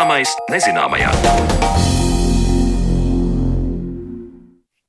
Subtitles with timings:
[0.00, 1.10] Zināmais nezināmajā.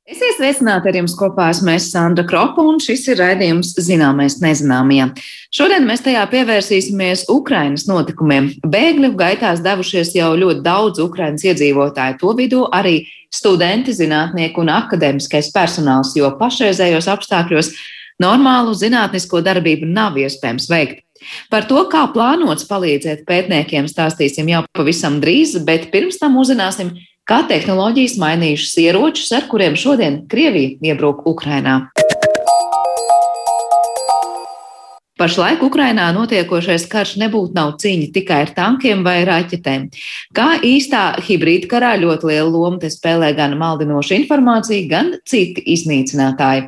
[0.08, 5.10] Esiet sveicināti ar jums kopā esmu es Sandra Kropa, un šis ir raidījums Zināmais nezināmajā.
[5.52, 8.54] Šodien mēs tajā pievērsīsimies Ukrainas notikumiem.
[8.64, 13.02] Bēgļu gaitās devušies jau ļoti daudz Ukrainas iedzīvotāju, to vidū arī
[13.36, 17.76] studenti, zinātnieki un akadēmiskais personāls, jo pašreizējos apstākļos
[18.24, 21.04] normālu zinātnisko darbību nav iespējams veikt.
[21.52, 26.94] Par to, kā plānots palīdzēt pētniekiem, stāstīsim jau pavisam drīz, bet pirms tam uzzināsim,
[27.30, 31.84] kā tehnoloģijas mainījušas ieročus, ar kuriem šodien Krievija iebruk Ukrainā.
[35.22, 39.84] Pašlaik Ukrainā notiekošais karš nebūtu nav cīņa tikai ar tankiem vai raķetēm.
[40.34, 46.64] Kā īstā hibrīda karā ļoti lielu lomu te spēlē gan maldinoša informācija, gan citi iznīcinātāji.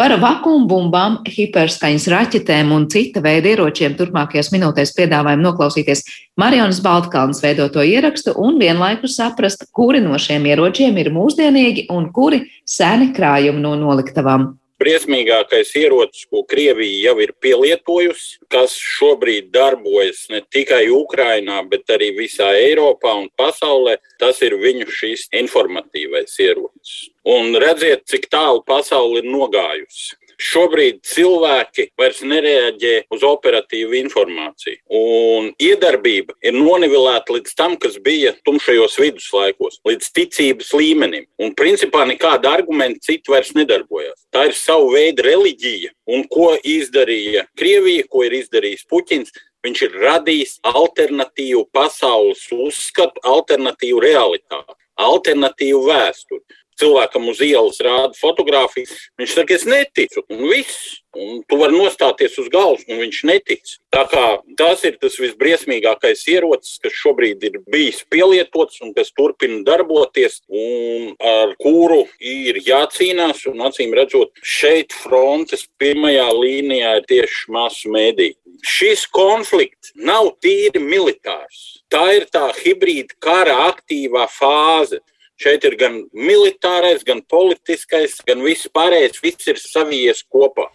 [0.00, 6.06] Par vakuum bumbām, hiperskaņas raķetēm un cita veida ieročiem turpmākajās minūtēs piedāvājam noklausīties
[6.40, 12.46] Marionas Baltkalnas veidoto ierakstu un vienlaikus saprast, kuri no šiem ieročiem ir mūsdienīgi un kuri
[12.64, 20.40] seni krājumi no noliktavām briesmīgākais ierocis, ko Krievija jau ir pielietojusi, kas šobrīd darbojas ne
[20.52, 27.10] tikai Ukrainā, bet arī visā Eiropā un pasaulē, tas ir viņu šīs informatīvais ierocis.
[27.28, 30.16] Un redziet, cik tālu pasaule ir nogājusi.
[30.40, 34.78] Šobrīd cilvēki vairs nereaģē uz operatīvu informāciju.
[34.88, 41.26] Un iedarbība ir nonivelēta līdz tam, kas bija tumšajos viduslaikos, līdz ticības līmenim.
[41.44, 44.24] Un principā nekāda argumenta citu vairs nedarbojas.
[44.32, 45.92] Tā ir sava veida reliģija.
[46.10, 49.36] Un ko izdarīja Krievija, ko ir izdarījis Puķins?
[49.60, 56.40] Viņš ir radījis alternatīvu pasaules uzskatu, alternatīvu realitāti, alternatīvu vēsturi
[56.80, 58.88] cilvēkam uz ielas rāda fotografiju,
[59.20, 61.00] viņš saka, es neticu, un viss.
[61.10, 63.72] Un tu vari nostāties uz galvas, un viņš netic.
[63.90, 69.58] Tā kā tas ir tas visbriesmīgākais ierocis, kas šobrīd ir bijis pielietots un kas turpina
[69.66, 73.42] darboties, un ar kuru ir jācīnās.
[73.50, 78.30] Un, acīm redzot, šeit frontes pirmajā līnijā ir tieši masu mēdī.
[78.62, 81.80] Šis konflikts nav tīri militārs.
[81.90, 85.02] Tā ir tā hibrīda kara aktīvā fāze.
[85.40, 90.68] Šeit ir gan militārais, gan politiskais, gan viss pārējais, viss ir savies kopā.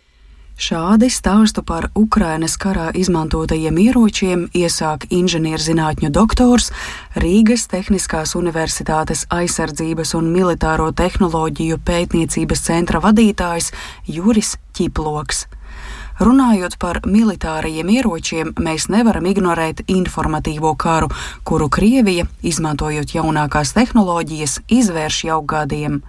[0.55, 6.69] Šādi stāstu par Ukrainas karā izmantotajiem ieročiem iesāk inženierzinātņu doktors
[7.19, 13.73] Rīgas Tehniskās Universitātes aizsardzības un militāro tehnoloģiju pētniecības centra vadītājs
[14.07, 15.43] Juris Ķiploks.
[16.15, 21.09] Runājot par militārajiem ieročiem, mēs nevaram ignorēt informatīvo karu,
[21.43, 25.99] kuru Krievija, izmantojot jaunākās tehnoloģijas, izvērš jau gadiem.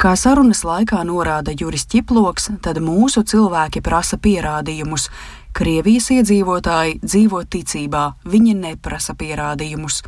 [0.00, 5.10] Kā sarunas laikā norāda Juris Čiploks, tad mūsu cilvēki prasa pierādījumus.
[5.56, 10.02] Krievijas iedzīvotāji dzīvo ticībā, viņi neprasa pierādījumus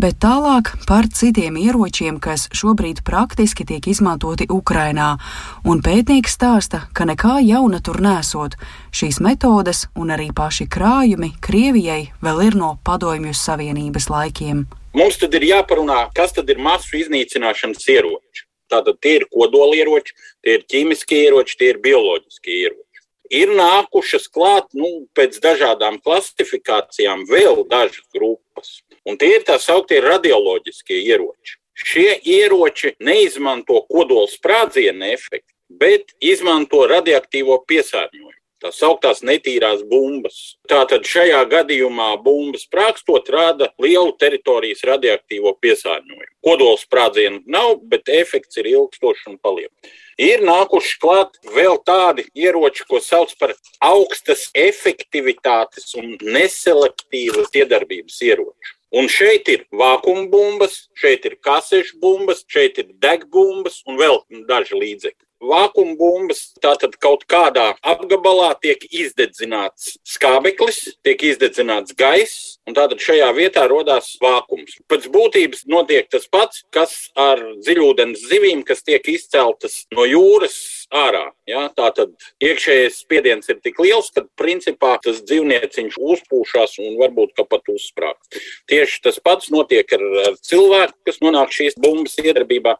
[0.00, 5.16] bet tālāk par citiem ieročiem, kas šobrīd praktiski tiek izmantoti Ukrainā,
[5.64, 8.56] un pētnieks stāsta, ka nekā jauna tur nesot.
[8.92, 14.64] Šīs metodes un arī paši krājumi Krievijai vēl ir no Padomju Savienības laikiem.
[14.92, 18.46] Mums tad ir jāparunā, kas tad ir masu iznīcināšanas ieroči.
[18.72, 22.92] Tātad tie ir kodolieroči, tie ir ķīmiskie ieroči, tie ir bioloģiskie ieroči
[23.32, 28.82] ir nākušas klāt nu, pēc dažādām klasifikācijām vēl dažas grupas.
[29.08, 31.58] Un tie ir tā sauktie radioloģiskie ieroči.
[31.72, 38.38] Šie ieroči neizmanto kodola sprādzienu efektu, bet izmanto radioaktīvo piesārņojumu.
[38.62, 40.36] Tā sauktās netīrās bumbas.
[40.70, 46.28] Tātad šajā gadījumā bumbas sprākstot rada lielu teritorijas radioaktīvo piesārņojumu.
[46.46, 49.72] Kodola sprādzienu nav, bet efekts ir ilgstošs un paliek.
[50.22, 58.76] Ir nākuši klāt vēl tādi ieroči, ko sauc par augstas efektivitātes un neselektīvas iedarbības ieroči.
[58.92, 64.18] Un šeit ir vākuma bumbas, šeit ir kasešu bumbas, šeit ir degbumbas un vēl
[64.50, 65.24] daži līdzekļi.
[65.42, 73.26] Vākuma bumbas tātad kaut kādā apgabalā tiek izdedzināts skābeklis, tiek izdedzināts gaiss, un tātad šajā
[73.34, 74.76] vietā radās vākums.
[74.86, 80.54] Pēc būtības notiek tas pats, kas ar dziļūdens zivīm, kas tiek izceltas no jūras
[80.94, 81.24] ārā.
[81.50, 81.64] Ja?
[81.74, 82.14] Tā tad
[82.44, 88.38] iekšējais spiediens ir tik liels, ka principā tas dzīvnieciņš uzpūšās un varbūt pat uzsprāgst.
[88.70, 92.76] Tieši tas pats notiek ar, ar cilvēku, kas nonāk šīs bumbas iedarbībā.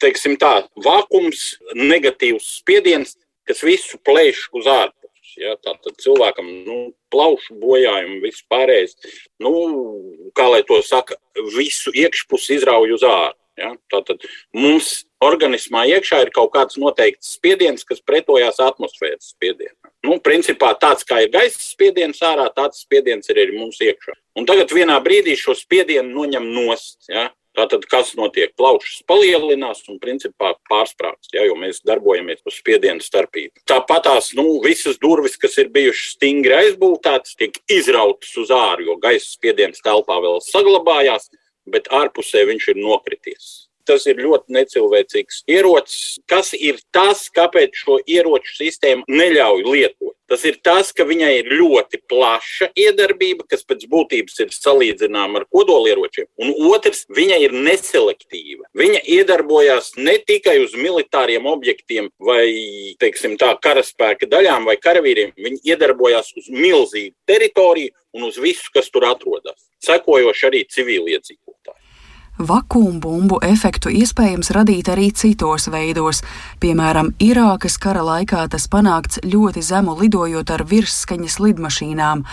[0.00, 1.58] Teiksim tā, vakums,
[2.06, 3.16] negatīvs spiediens,
[3.46, 5.02] kas visu plēš uz ārpusi.
[5.36, 8.96] Ja, Tātad cilvēkam nu, plaušu bojājumu, viss pārējais,
[9.42, 11.16] nu, kā lai to saka,
[11.56, 13.34] visu iekšpusi izrauj uz ārā.
[13.56, 13.74] Ja?
[13.92, 14.24] Tātad
[14.56, 19.76] mums organismā iekšā ir kaut kāds noteikts spiediens, kas pretojās atmosfēras spiedienam.
[20.04, 24.16] Nu, principā tāds kā ir gaisa spiediens ārā, tāds spiediens ir arī mums iekšā.
[24.36, 27.08] Un tagad vienā brīdī šo spiedienu noņem nost.
[27.12, 27.30] Ja?
[27.56, 28.52] Tātad, kas notiek?
[28.58, 33.64] Plaušas palielinās un principā pārsprāgst, ja, jo mēs darbojamies uz spiedienu starpību.
[33.68, 38.98] Tāpat tās nu, visas durvis, kas ir bijušas stingri aizbūvētas, tiek izrautas uz āru, jo
[39.00, 41.30] gaisa spiediens telpā vēl saglabājās,
[41.72, 46.18] bet ārpusē viņš ir nokrities tas ir ļoti necilvēcīgs ierocis.
[46.30, 50.16] Kas ir tas, kāpēc šo ieroču sistēmu neļauj lietot?
[50.26, 55.46] Tas ir tas, ka viņai ir ļoti plaša iedarbība, kas pēc būtības ir salīdzināma ar
[55.54, 58.66] kodolieročiem, un otrs, viņa ir neselektīva.
[58.74, 62.48] Viņa iedarbojas ne tikai uz militāriem objektiem vai,
[62.98, 68.90] teiksim, tā karaspēka daļām vai karavīriem, viņa iedarbojas uz milzīgu teritoriju un uz visu, kas
[68.90, 71.75] tur atrodas, sekojoši arī civiliedzīvotāji.
[72.36, 76.20] Vakuumbumbu efektu iespējams radīt arī citos veidos.
[76.60, 82.26] Piemēram, Irākas kara laikā tas panākts ļoti zemu lidojot ar virsskaņas lidmašīnām.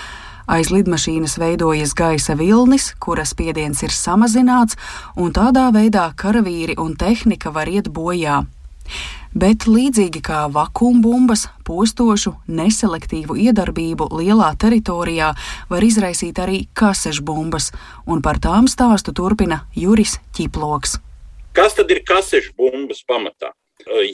[0.51, 4.75] Aiz lidmašīnas veidojas gaisa vilnis, kuras spiediens ir samazināts,
[5.15, 8.44] un tādā veidā karavīri un tehnika var iet bojā
[9.35, 15.33] bet līdzīgi kā vakumbumbas, postošu, neselektīvu iedarbību lielā teritorijā
[15.69, 17.71] var izraisīt arī kasežbumbas,
[18.07, 21.00] un par tām stāstu turpina Juris Čiploks.
[21.53, 23.53] Kas tad ir kasežbumbas pamatā?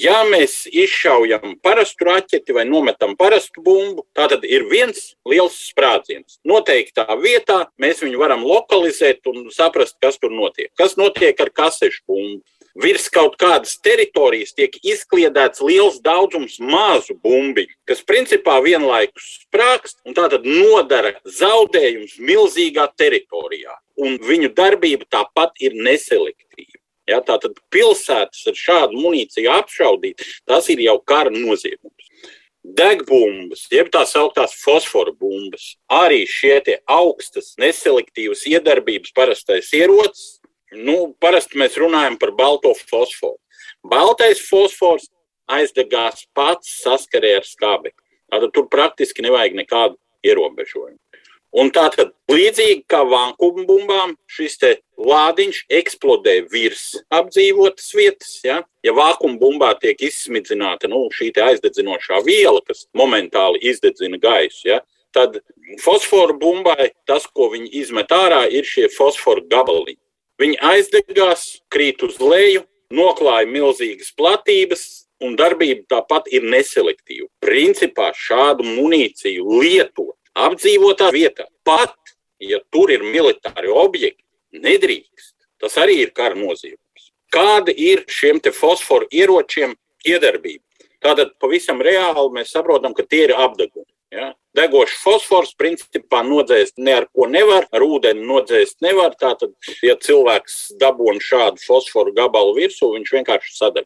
[0.01, 6.39] Ja mēs izšaujam parastu raķeti vai nometam parastu bumbu, tad ir viens liels sprādziens.
[6.47, 10.71] Noteiktā vietā mēs viņu varam lokalizēt un saprast, kas tur notiek.
[10.79, 12.41] Kas notiek ar kasešu bumbu?
[12.75, 20.17] Virs kaut kādas teritorijas tiek izkliedēts liels daudzums mazu bumbiņu, kas principā vienlaikus sprāgst un
[20.17, 23.75] tātad nodara zaudējumus milzīgā teritorijā.
[23.99, 26.77] Un viņu darbība tāpat ir neselektīva.
[27.09, 31.95] Ja, tātad pilsētas ar šādu munīciju apšaudīt, tas ir jau kara noziegums.
[32.59, 40.38] Degbumbas, jeb tā sauktās fosforu bumbas, arī šie augstas, neselektīvas iedarbības parastais ierocis,
[40.75, 43.39] Nu, parasti mēs runājam par balto fosforu.
[43.85, 45.07] Baltais fosfors
[45.49, 48.05] aizdegās pats saskarē ar skābekli.
[48.29, 50.99] Tātad tur praktiski nevajag nekādu ierobežojumu.
[51.57, 54.59] Un tātad, līdzīgi kā vākuumbumbām, šis
[55.01, 58.35] lādiņš eksplodē virs apdzīvotas vietas.
[58.45, 64.79] Ja, ja vākuumbumbā tiek izsmidzināta nu, šī aizdedzinošā viela, kas momentāli izdedzina gaisu, ja,
[65.11, 65.39] tad
[65.81, 69.97] fosforu bumbai tas, ko viņi izmet ārā, ir šie fosforu gabaliņi.
[70.39, 72.63] Viņi aizdegās, krīt uz leju,
[72.95, 74.85] noklāja milzīgas platības,
[75.19, 77.27] un darbība tāpat ir neselektīva.
[77.43, 81.95] Principā šādu munīciju lietot apdzīvotā vietā, pat
[82.39, 84.23] ja tur ir militāri objekti,
[84.55, 85.35] nedrīkst.
[85.59, 87.11] Tas arī ir kara noziegums.
[87.29, 89.75] Kāda ir šiem fosforu ieročiem
[90.07, 90.63] iedarbība?
[91.03, 93.87] Tātad pavisam reāli mēs saprotam, ka tie ir apdegumi.
[94.13, 94.31] Ja?
[94.57, 99.13] Degošs fosfors principā nodzēst ne ar ko nevar, ar ūdeni nodzēst nevar.
[99.19, 99.53] Tātad,
[99.85, 103.85] ja cilvēks dabūna šādu fosforu gabalu virsū, viņš vienkārši sadeg.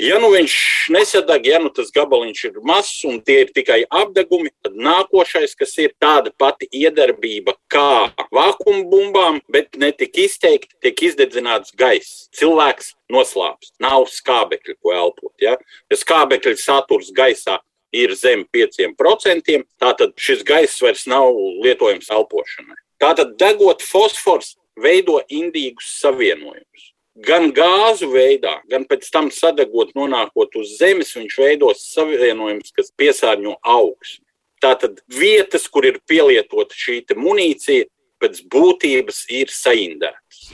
[0.00, 0.54] Ja nu viņš
[0.90, 5.76] nesadeg, ja nu tas gabaliņš ir mazs un tie ir tikai apdegumi, tad nākošais, kas
[5.78, 12.26] ir tāda pati iedarbība kā vakumbumbām, bet ne tik izteikti, tiek izdedzināts gaiss.
[12.34, 15.34] Cilvēks noslāpst, nav skābekļa, ko elpot.
[15.44, 15.58] Ja,
[15.92, 17.60] ja skābekļa saturs gaisā
[17.92, 21.30] ir zem 5%, tātad šis gaiss vairs nav
[21.64, 22.78] lietojams elpošanai.
[23.02, 26.90] Tātad degot fosfors veido indīgus savienojumus.
[27.26, 33.58] Gan gāzu veidā, gan pēc tam sadegot, nonākot uz zemes, viņš veidos savienojumus, kas piesārņo
[33.60, 34.24] augsni.
[34.62, 37.90] Tātad vietas, kur ir pielietota šī munīcija,
[38.22, 40.52] pēc būtības ir saindētas.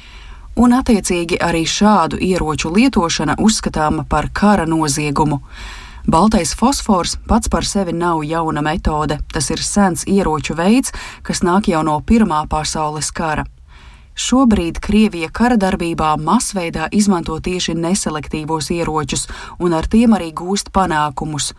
[0.58, 5.38] Un, attiecīgi, arī šādu ieroču lietošana uzskatāma par kara noziegumu.
[6.08, 11.68] Baltais fosfors pats par sevi nav jauna metode, tas ir sens ieroču veids, kas nāk
[11.68, 13.44] jau no Pirmā pasaules kara.
[14.16, 19.28] Šobrīd Krievija kara darbībā masveidā izmanto tieši neselektīvos ieročus
[19.60, 21.52] un ar tiem arī gūst panākumus.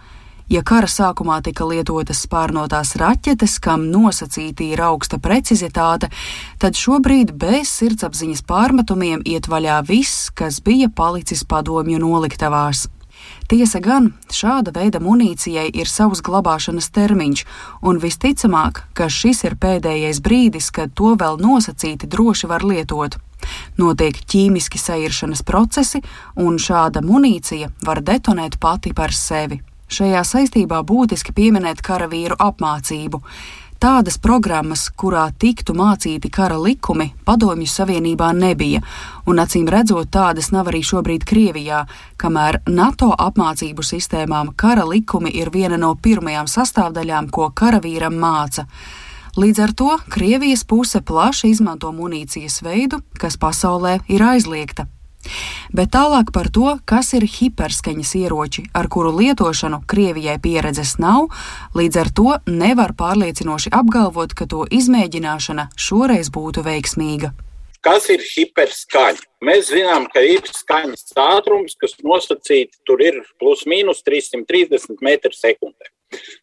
[0.49, 6.09] Ja kara sākumā tika lietotas spārnotās raķetes, kam nosacīti ir augsta precizitāte,
[6.57, 12.89] tad šobrīd bez sirdsapziņas pārmetumiem iet vaļā viss, kas bija palicis padomju noliktavās.
[13.49, 17.39] Tiesa gan, šāda veida munīcijai ir savs glabāšanas termiņš,
[17.81, 23.17] un visticamāk, ka šis ir pēdējais brīdis, kad to vēl nosacīti droši var lietot.
[23.81, 26.03] Notiek ķīmiski sairšanas procesi,
[26.37, 29.63] un šāda munīcija var detonēt pati par sevi.
[29.89, 33.23] Šajā saistībā būtiski pieminēt karavīru apmācību.
[33.79, 38.81] Tādas programmas, kurā tiktu mācīti kara likumi, Padomju Savienībā nebija,
[39.23, 41.85] un acīm redzot, tādas nav arī šobrīd Krievijā,
[42.19, 48.67] kamēr NATO apmācību sistēmām kara likumi ir viena no pirmajām sastāvdaļām, ko karavīram māca.
[49.39, 54.89] Līdz ar to Krievijas puse plaši izmanto munīcijas veidu, kas pasaulē ir aizliegta.
[55.75, 61.29] Bet tālāk par to, kas ir hiperskaņas ieroči, ar kuru lietošanu Krievijai pieredzes nav,
[61.77, 67.33] līdz ar to nevar pārliecinoši apgalvot, ka to izmēģināšana šoreiz būtu veiksmīga.
[67.85, 69.23] Kas ir hiperskaņa?
[69.47, 75.71] Mēs zinām, ka ir skaņas ātrums, kas nosacīti tur ir plus mīnus 330 m2.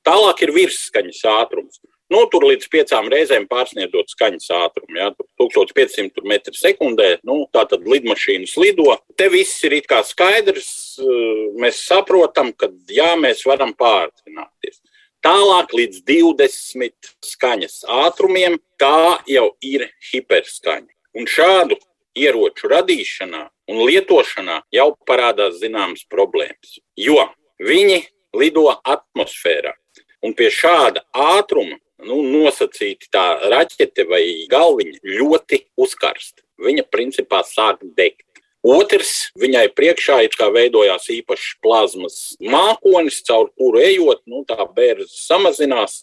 [0.06, 1.82] Tālāk ir virsskaņas ātrums.
[2.12, 4.94] Nu, tur līdz piecām reizēm pārsniedzot skaņas ātrumu.
[4.94, 5.08] Ja,
[5.42, 7.08] 1500 m2.
[7.26, 8.92] Nu, tā tad lidmašīnas lido.
[9.18, 10.68] Te viss ir it kā skaidrs.
[11.02, 14.78] Eh, mēs saprotam, ka jā, mēs varam pārtrināties.
[15.26, 20.92] Tālāk līdz 20 skaņas ātrumiem tā jau ir hiperskaņa.
[21.18, 21.80] Un šādu
[22.14, 23.40] ieroču radīšanā
[23.72, 26.78] un lietošanā jau parādās zināmas problēmas.
[26.94, 27.26] Jo
[27.58, 28.04] viņi
[28.36, 29.74] lido atmosfērā.
[30.22, 36.42] Un pie šāda ātruma nu, nosacīti tā raķete vai galviņa ļoti uzkarsta.
[36.62, 38.24] Viņa principā sāk degt.
[38.66, 45.14] Otrs, viņai priekšā ir kā veidojās īpašs plazmas mākonis, caur kuru ejot, nu, tā bērns
[45.28, 46.00] samazinās.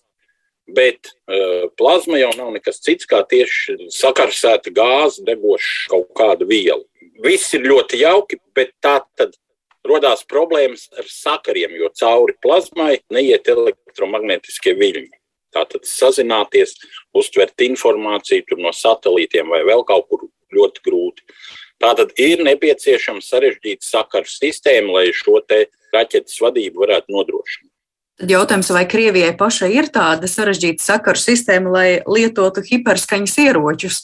[0.63, 6.79] Bet uh, plazma jau nav nekas cits, kā tieši sakarsēta gāze, degoša kaut kāda viela.
[7.23, 9.35] Viss ir ļoti jauki, bet tā tad
[9.83, 15.11] rodās problēmas ar sakariem, jo cauri plazmai neiet elektromagnetiskie viļņi.
[15.53, 16.75] Tātad sazināties,
[17.15, 21.27] uztvert informāciju no satelītiem vai vēl kaut kur ļoti grūti.
[21.83, 25.41] Tātad ir nepieciešama sarežģīta sakaru sistēma, lai šo
[25.93, 27.69] raķetes vadību varētu nodrošināt.
[28.21, 34.03] Tad jautājums, vai Krievijai pašai ir tāda sarežģīta sakaru sistēma, lai lietotu hiperskaņas ieročus?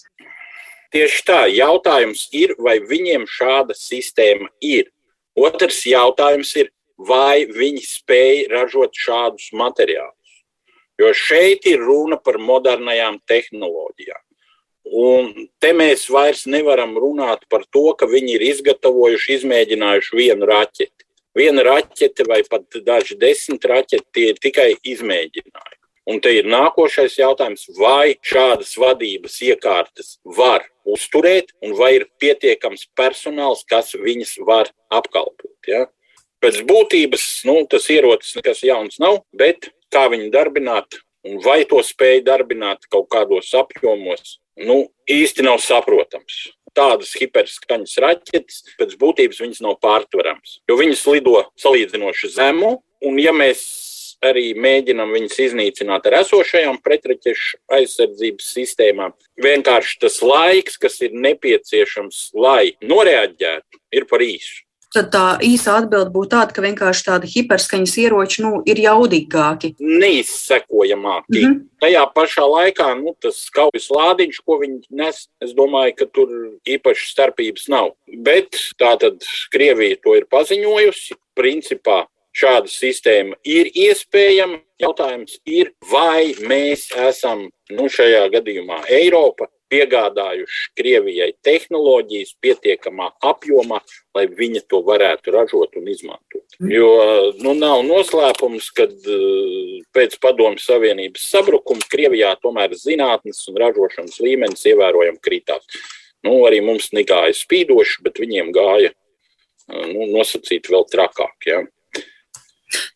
[0.90, 4.90] Tieši tā, jautājums ir, vai viņiem šāda sistēma ir.
[5.38, 10.19] Otrs jautājums ir, vai viņi spēj ražot šādus materiālus.
[11.00, 14.24] Jo šeit ir runa par modernajām tehnoloģijām.
[14.90, 15.30] Un
[15.62, 21.06] te mēs vairs nevaram runāt par to, ka viņi ir izgatavojuši, izmēģinājuši vienu raķeti.
[21.38, 25.78] Viena raķete vai pat daži desmit raķeti ir tikai izmēģinājumi.
[26.10, 32.88] Un te ir nākošais jautājums, vai šādas vadības iekārtas var uzturēt, un vai ir pietiekams
[32.98, 35.54] personāls, kas viņas var apkalpot.
[35.70, 35.86] Ja?
[36.42, 41.82] Pēc būtības nu, tas ierocis nekas jauns nav, bet kā viņu darbināt, un vai to
[41.86, 46.48] spēj darbināt kaut kādos apjomos, nu, īsti nav saprotams.
[46.78, 53.34] Tādas hiperskaņas raķetes pēc būtības viņas nav pārtveramas, jo viņas lido salīdzinoši zemu, un ja
[53.34, 53.66] mēs
[54.26, 59.16] arī mēģinam viņus iznīcināt ar esošajām pretraķešu aizsardzības sistēmām.
[59.42, 66.12] Vienkārši tas laiks, kas ir nepieciešams, lai noreaģētu, ir par īsu tad tā īsa atbilde
[66.14, 69.76] būtu tāda, ka vienkārši tādi hiperskaņas ieroči nu, ir jaudīgāki.
[69.80, 71.36] Neizsekojamāki.
[71.36, 71.66] Mm -hmm.
[71.80, 76.30] Tajā pašā laikā nu, tas kaujas lādiņš, ko viņi nes, es domāju, ka tur
[76.66, 77.92] īpaši starpības nav.
[78.08, 81.16] Bet tā tad Krievija to ir paziņojusi.
[81.40, 82.06] Principā
[82.36, 84.60] šāda sistēma ir iespējama.
[84.80, 93.80] Jautājums ir, vai mēs esam nu, šajā gadījumā Eiropa piegādājuši Krievijai tehnoloģijas pietiekamā apjomā,
[94.18, 96.44] lai viņa to varētu ražot un izmantot.
[96.60, 96.72] Mm.
[96.74, 96.90] Jo
[97.44, 104.66] nu, nav noslēpums, ka eh, pēc Padomju Savienības sabrukuma Krievijā tomēr zinātnes un ražošanas līmenis
[104.74, 105.82] ievērojami kritās.
[106.26, 111.38] Nu, arī mums negāja spīdoši, bet viņiem gāja eh, nu, nosacīti vēl trakāk.
[111.50, 111.64] Ja.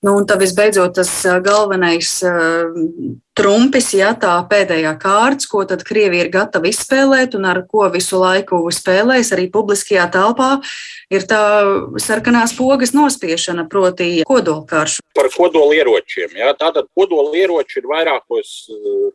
[0.03, 1.12] Nu, un tad visbeidzot tas
[1.46, 2.74] galvenais uh,
[3.38, 8.20] trumpis, ja tā pēdējā kārts, ko tad Krievija ir gatava izspēlēt un ar ko visu
[8.22, 10.51] laiku spēlēs arī publiskajā telpā,
[11.13, 11.42] ir tā
[12.01, 15.01] sarkanās pogas nospiešana, proti kodolkāršu.
[15.18, 16.38] Par kodolieročiem.
[16.38, 16.53] Ja?
[16.58, 18.53] Tātad kodolieroči ir vairākos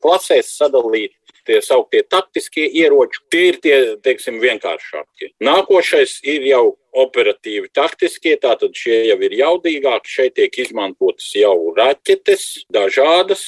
[0.03, 1.15] klasēs sadalīti
[1.49, 5.33] tie sauktie taktiskie ieroči, tie ir tie, teiksim, vienkāršākie.
[5.45, 6.65] Nākošais ir jau
[6.99, 10.15] operatīvi taktiskie, tātad šie jau ir jaudīgāki.
[10.19, 13.45] Šeit tiek izmantotas jau raķetes, dažādas.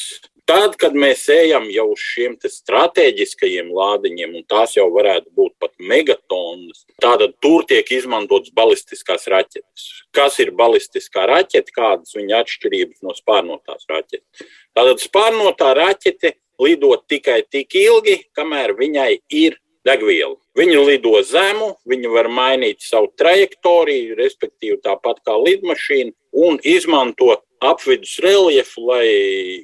[0.51, 5.71] Tad, kad mēs ejam jau uz šiem strateģiskajiem lādiņiem, un tās jau varētu būt pat
[5.79, 9.85] megatonas, tad tur tiek izmantotas balistiskās raķetes.
[10.17, 14.49] Kas ir balistiskā raķete, kādas viņa atšķirības no spārnotās raķetes?
[14.75, 20.37] Tātad spārnotā raķete lido tikai tik ilgi, kamēr viņai ir degviela.
[20.59, 28.17] Viņa lido zemu, viņa var mainīt savu trajektoriju, respektīvi tāpat kā lidmašīna, un izmanto apvidus
[28.25, 29.07] reljefu, lai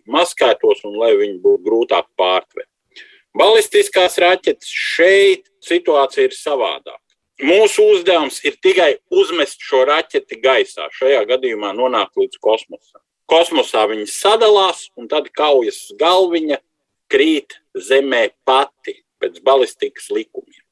[0.08, 2.68] maskētos un lai viņi būtu grūtāk pārtvert.
[3.36, 7.02] Balistiskās raķetes šeit situācija ir savādāka.
[7.44, 13.02] Mūsu uzdevums ir tikai uzmest šo raķeti gaisā, šajā gadījumā nonāk līdz kosmosam.
[13.28, 16.62] Kosmosā viņi sadalās, un tad kaujas galviņa
[17.12, 20.62] krīt zemē pati pēc balistikas likumiem.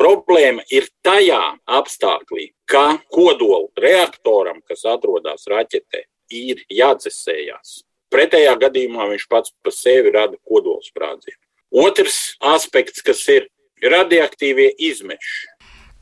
[0.00, 1.42] Problēma ir tajā
[1.76, 7.82] apstākļā, ka kodola reaktoram, kas atrodas raķetē, ir jādzesējās.
[8.10, 11.38] Pretējā gadījumā viņš pats par sevi rada kodolsprādzienu.
[11.70, 13.46] Otrs aspekts, kas ir
[13.84, 15.50] radioaktīvie izmeši.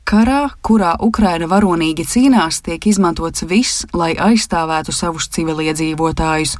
[0.09, 6.55] Karā, kurā Ukraina varonīgi cīnās, tiek izmantots viss, lai aizstāvētu savus civiliedzīvotājus.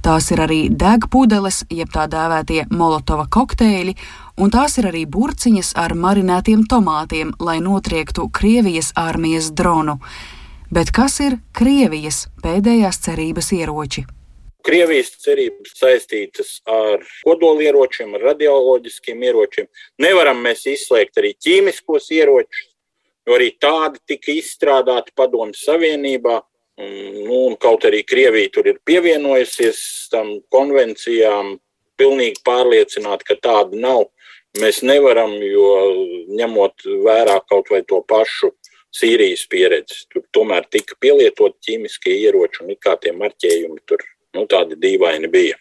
[0.00, 3.92] Tās ir arī degpudeles, jeb tā dēvētie molotova kokteļi,
[4.40, 9.98] un tās ir arī burciņas ar marinētiem tomātiem, lai notriektu Krievijas armijas dronu.
[10.72, 14.06] Bet kas ir Krievijas pēdējās cerības ieroči?
[14.64, 19.68] Krievijas cerības saistītas ar kodolieročiem, ar radioloģiskiem ieročiem.
[20.00, 22.70] Nevaram mēs izslēgt arī ķīmiskos ieročus,
[23.28, 26.40] jo arī tādi tika izstrādāti Padomju Savienībā.
[26.80, 29.80] Nu, kaut arī Krievija tur ir pievienojusies
[30.12, 31.58] tam konvencijām,
[32.00, 34.08] pilnīgi pārliecināti, ka tāda nav.
[34.58, 35.68] Mēs nevaram, jo
[36.34, 38.50] ņemot vērā kaut vai to pašu
[38.90, 44.02] Sīrijas pieredzi, tur tomēr tika pielietot ķīmiskie ieroči un kā tie marķējumi tur
[44.34, 45.58] nu, tādi dīvaini bija.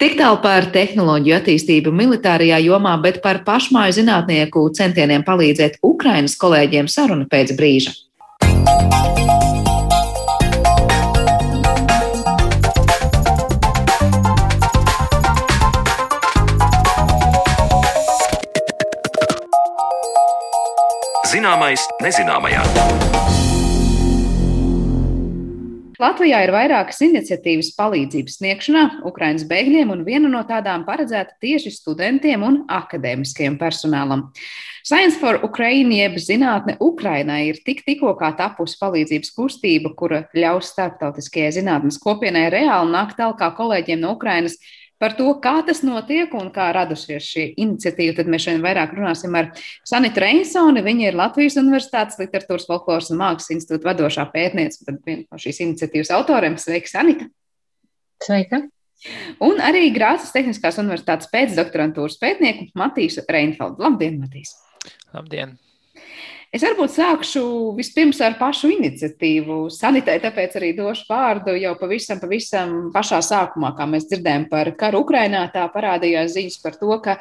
[0.00, 6.88] Tik tālu par tehnoloģiju attīstību militārajā jomā, bet par pašmāju zinātnieku centieniem palīdzēt Ukrainas kolēģiem
[6.92, 7.96] saruna pēc brīža.
[21.26, 22.60] Zināmais nezināmajā.
[25.98, 32.44] Latvijā ir vairākas iniciatīvas palīdzības sniegšanā Ukraiņas bēgļiem, un viena no tādām paredzēta tieši studentiem
[32.46, 34.28] un akadēmiskajam personālam.
[34.86, 41.56] Science for Ukraine, jeb zinātne Ukrainai, ir tik tikko tapusi palīdzības kustība, kura ļaus starptautiskajai
[41.58, 44.60] zinātnes kopienai reāli nākt tālāk kolēģiem no Ukrainas
[45.02, 49.34] Par to, kā tas notiek un kā radusies šī iniciatīva, tad mēs šodien vairāk runāsim
[49.36, 49.50] ar
[49.84, 50.84] Sanitu Reinsoni.
[50.86, 55.60] Viņa ir Latvijas Universitātes literatūras, folkloras un mākslas institūta vadošā pētniece, tad viena no šīs
[55.66, 56.56] iniciatīvas autoriem.
[56.60, 57.28] Sveika, Sanita!
[58.24, 58.62] Sveika!
[59.44, 63.84] Un arī Grāzes Tehniskās Universitātes pēcdoktorantūras pētnieku Matīsu Reinfeldu.
[63.84, 64.56] Labdien, Matīs!
[65.12, 65.58] Labdien!
[66.56, 67.40] Es varbūt sākšu
[67.76, 69.66] vispirms ar pašu iniciatīvu.
[69.74, 75.02] Sanitai tāpēc arī došu vārdu jau pavisam, pavisam pašā sākumā, kā mēs dzirdējām par karu
[75.04, 75.42] Ukrainā.
[75.52, 77.18] Tā parādījās ziņas par to, ka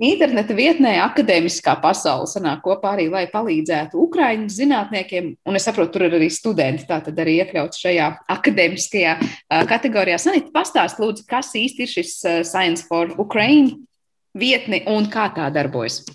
[0.00, 5.34] interneta vietnē akadēmiskā pasaule sanāk kopā arī, lai palīdzētu Ukraiņu zinātniekiem.
[5.44, 9.16] Un es saprotu, tur ir arī studenti, tā tad arī iekļauts šajā akadēmiskajā
[9.68, 10.16] kategorijā.
[10.22, 13.82] Sanita, pastāst lūdzu, kas īsti ir šis Science for Ukraine
[14.32, 16.06] vietni un kā tā darbojas.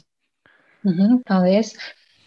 [0.82, 1.78] Mm -hmm, paldies!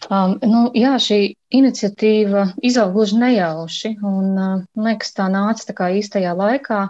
[0.06, 1.18] Um, nu, jā, šī
[1.58, 6.82] iniciatīva izauga gluži nejauši, un uh, liekas, tā nāca tā kā īstajā laikā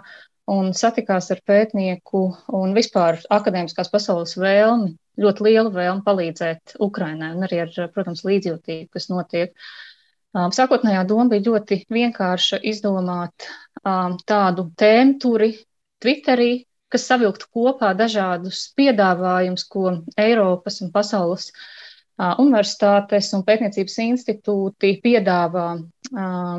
[0.53, 2.21] un satikās ar pētnieku
[2.59, 8.91] un vispār akadēmiskās pasaules vēlmi, ļoti lielu vēlmi palīdzēt Ukrainai un arī ar, protams, līdzjūtību,
[8.93, 9.55] kas notiek.
[10.37, 13.47] Um, sākotnējā doma bija ļoti vienkārša izdomāt
[13.81, 15.55] um, tādu tēmu turi
[16.05, 16.51] Twitterī,
[16.93, 21.65] kas savilktu kopā dažādus piedāvājumus, ko Eiropas un pasaules uh,
[22.17, 25.67] Universitātes un pētniecības institūti piedāvā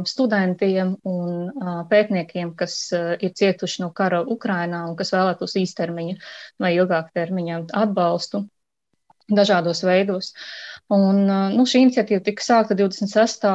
[0.07, 1.49] studentiem un
[1.91, 6.15] pētniekiem, kas ir cietuši no kara Ukrainā un kas vēlētos īstermiņa
[6.63, 8.45] vai ilgāk termiņa atbalstu
[9.29, 10.31] dažādos veidos.
[10.95, 13.51] Un, nu, šī iniciatīva tika sākta 26.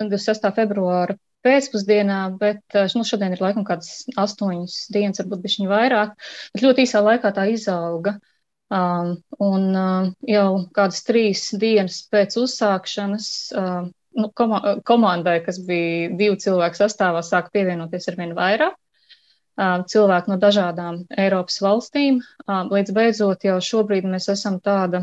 [0.00, 0.48] 26.
[0.56, 6.16] februāra pēcpusdienā, bet nu, šodien ir laikam kādas astoņas dienas, varbūt bišķiņ vairāk,
[6.54, 8.16] bet ļoti īsā laikā tā izauga.
[8.70, 13.26] Um, un uh, jau kādas trīs dienas pēc uzsākšanas
[13.58, 19.82] uh, nu, koma komandai, kas bija divu cilvēku sastāvā, sāka pievienoties ar vien vairāk uh,
[19.90, 22.20] cilvēku no dažādām Eiropas valstīm.
[22.46, 25.02] Uh, līdz beidzot jau šobrīd mēs esam tāda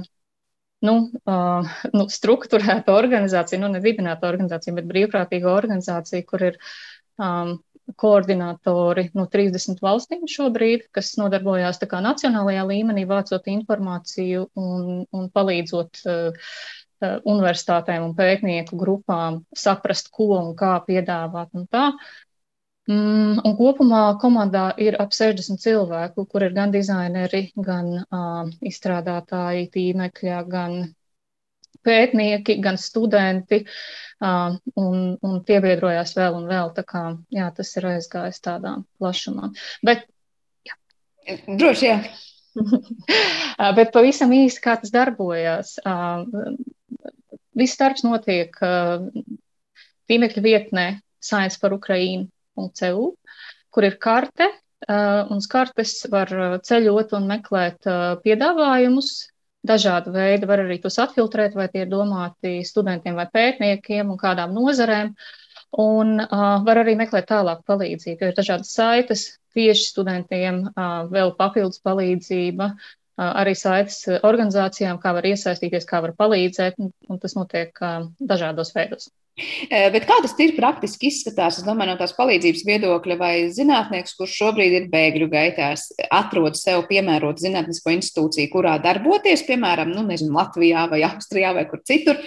[0.87, 0.95] nu,
[1.27, 6.59] uh, nu, struktūrēta organizācija, nu, ne dibināta organizācija, bet brīvprātīga organizācija, kur ir
[7.19, 7.57] um,
[7.95, 15.29] koordinatori no 30 valstīm šobrīd, kas nodarbojās tā kā nacionālajā līmenī, vācot informāciju un, un
[15.33, 16.51] palīdzot uh,
[17.01, 21.91] universitātēm un pētnieku grupām saprast, ko un kā piedāvāt un tā.
[22.87, 29.67] Mm, un kopumā komandā ir ap 60 cilvēku, kur ir gan dizaineri, gan uh, izstrādātāji
[29.73, 30.79] tīmekļa, gan
[31.87, 33.63] pētnieki, gan studenti,
[34.19, 36.71] un, un piebiedrojās vēl un vēl.
[36.75, 39.51] Tā kā jā, tas ir aizgājis tādā plašumā.
[39.85, 40.07] Bet,
[40.67, 40.77] jā.
[41.47, 41.99] Droši, jā.
[43.77, 45.75] Bet pavisam īsti, kā tas darbojas.
[47.57, 48.57] Viss darbs notiek
[50.07, 50.87] tīmekļa vietnē
[51.21, 53.07] Science par Ukrainu.cu,
[53.73, 54.47] kur ir karte,
[54.87, 56.31] un uz kartes var
[56.63, 57.89] ceļot un meklēt
[58.23, 59.09] piedāvājumus
[59.65, 64.53] dažāda veida, var arī tos atfiltrēt, vai tie ir domāti studentiem vai pētniekiem un kādām
[64.55, 65.13] nozarēm.
[65.83, 69.25] Un uh, var arī meklēt tālāk palīdzību, jo ir dažādas saites
[69.57, 76.15] tieši studentiem, uh, vēl papildus palīdzība, uh, arī saites organizācijām, kā var iesaistīties, kā var
[76.15, 79.11] palīdzēt, un, un tas notiek uh, dažādos veidos.
[79.37, 81.59] Eh, bet kā tas ir praktiski izskatās?
[81.59, 86.87] Es domāju, no tās palīdzības viedokļa, vai zinātnieks, kurš šobrīd ir bēgļu gaitās, atrod sev
[86.89, 92.17] piemērotu zinātnisko institūciju, kurā darboties, piemēram, nu, nezinu, Latvijā vai Austrijā vai kur citur,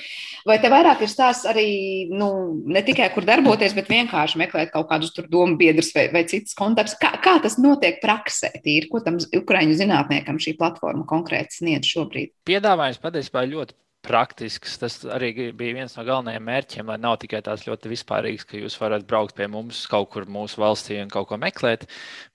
[0.46, 1.66] vai te vairāk ir stāsts arī
[2.14, 2.30] nu,
[2.70, 6.54] ne tikai kur darboties, bet vienkārši meklēt kaut kādus tur domu biedrus vai, vai citus
[6.58, 6.94] kontaktus.
[7.02, 8.54] Kā, kā tas notiek praksē?
[8.62, 12.36] Tīri, ko tam Ukraiņu zinātniekam šī platforma konkrēti sniedz šobrīd?
[12.46, 14.78] Piedāvājums patiesībā ļoti praktisks.
[14.80, 18.76] Tas arī bija viens no galvenajiem mērķiem, lai nav tikai tāds ļoti vispārīgs, ka jūs
[18.80, 21.86] varat braukt pie mums kaut kur mūsu valstī un kaut ko meklēt,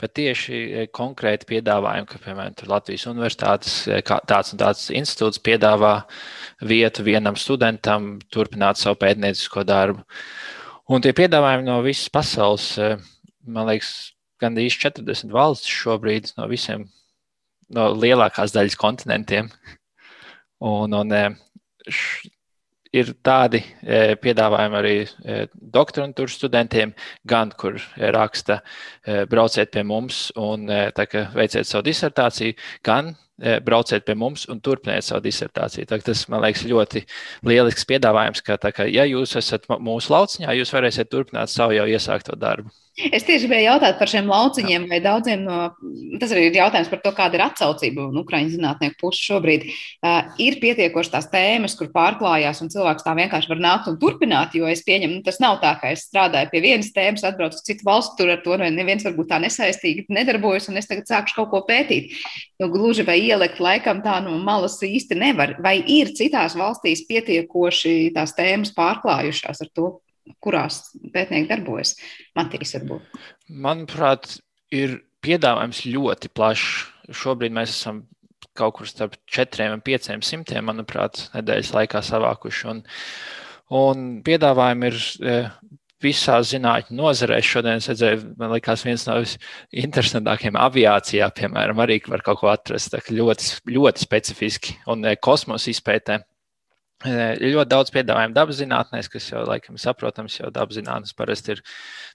[0.02, 5.96] bet tieši e, konkrēti piedāvājumi, ka, piemēram, Latvijas Universitātes e, tāds un tāds institūts piedāvā
[6.66, 10.06] vietu vienam studentam turpināt savu pētniecisko darbu.
[10.94, 12.94] Un tie piedāvājumi no visas pasaules, e,
[13.50, 13.96] man liekas,
[14.42, 16.86] gandrīz 40 valstis šobrīd no visiem,
[17.74, 19.50] no lielākās daļas kontinentiem.
[20.66, 21.12] Un, un
[21.90, 22.30] š,
[22.96, 25.38] ir tādi e, piedāvājumi arī e,
[25.76, 26.94] doktorantūras studentiem,
[27.28, 28.62] gan kur e, raksta,
[29.32, 33.14] brauciet pie mums un veiciet savu disertāciju, gan
[33.68, 35.90] brauciet pie mums un turpiniet savu disertāciju.
[35.90, 37.04] Tā, tas, man liekas, ļoti
[37.46, 42.40] lielisks piedāvājums, ka, kā, ja jūs esat mūsu lauciņā, jūs varēsiet turpināt savu jau iesākto
[42.40, 42.72] darbu.
[42.96, 45.56] Es tieši gribēju jautāt par šiem lauciņiem, vai daudziem no,
[46.22, 49.66] tas arī ir jautājums par to, kāda ir atsaucība no Ukraiņu zinātnieku puses šobrīd.
[50.00, 54.56] Uh, ir pietiekoši tās tēmas, kur pārklājās, un cilvēks tā vienkārši var nākt un turpināt,
[54.56, 57.68] jo es pieņemu, nu, tas nav tā, ka es strādāju pie vienas tēmas, atbraucu uz
[57.68, 61.52] citu valstu, tur ar to neviens varbūt tā nesaistīgi nedarbojas, un es tagad sākšu kaut
[61.52, 62.16] ko pētīt.
[62.64, 65.58] Jo gluži vai ielikt laikam tā no malas īsti nevar.
[65.60, 69.92] Vai ir citās valstīs pietiekoši tās tēmas pārklājušās ar to,
[70.44, 70.82] kurās
[71.14, 71.96] pētnieki darbojas?
[72.38, 73.22] Matīs, varbūt.
[73.66, 74.38] Manuprāt,
[74.74, 76.92] ir piedāvājums ļoti plašs.
[77.16, 78.06] Šobrīd mēs esam
[78.56, 82.68] kaut kur starp 4 un 5 simtiem, manuprāt, nedēļas laikā savākuši.
[82.72, 82.82] Un,
[83.76, 85.36] un piedāvājumi ir e,
[86.04, 87.50] visās zinātņu nozarēs.
[87.50, 92.96] Šodien es redzēju, man liekas, viens no visinteresantākajiem aviācijā, piemēram, arī var kaut ko atrast.
[93.12, 96.22] Ļoti, ļoti specifiski un e, kosmosa izpētē.
[97.06, 101.62] Ir ļoti daudz piedāvājumu dabas zinātnēs, kas jau laikam saprotams, jo dabas zinātnes parasti ir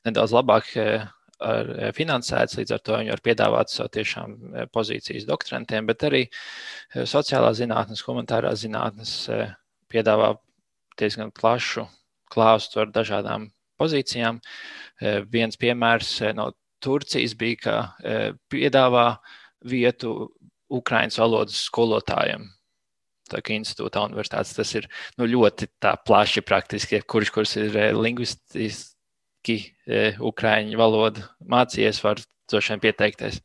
[0.09, 0.73] nedaudz labāk
[1.41, 4.35] ar finansētas, līdz ar to viņi var piedāvāt savu tiešām
[4.75, 6.23] pozīcijas doktorantiem, bet arī
[6.93, 9.15] sociālās zinātnes, humanitārās zinātnes
[9.91, 10.35] piedāvā
[11.01, 11.87] diezgan plašu
[12.31, 13.49] klāstu ar dažādām
[13.81, 14.43] pozīcijām.
[15.33, 16.51] Viens piemērs no
[16.81, 19.07] Turcijas bija, ka piedāvā
[19.65, 20.31] vietu
[20.71, 22.51] Ukraiņas valodas skolotājiem
[23.39, 24.55] institūtā, universitātes.
[24.57, 24.89] Tas ir
[25.19, 25.69] nu, ļoti
[26.07, 27.03] plaši praktiski.
[27.07, 33.41] Kurš kurs ir eh, lingvistiski eh, ukrāņu valodu mācījies, var droši vien pieteikties.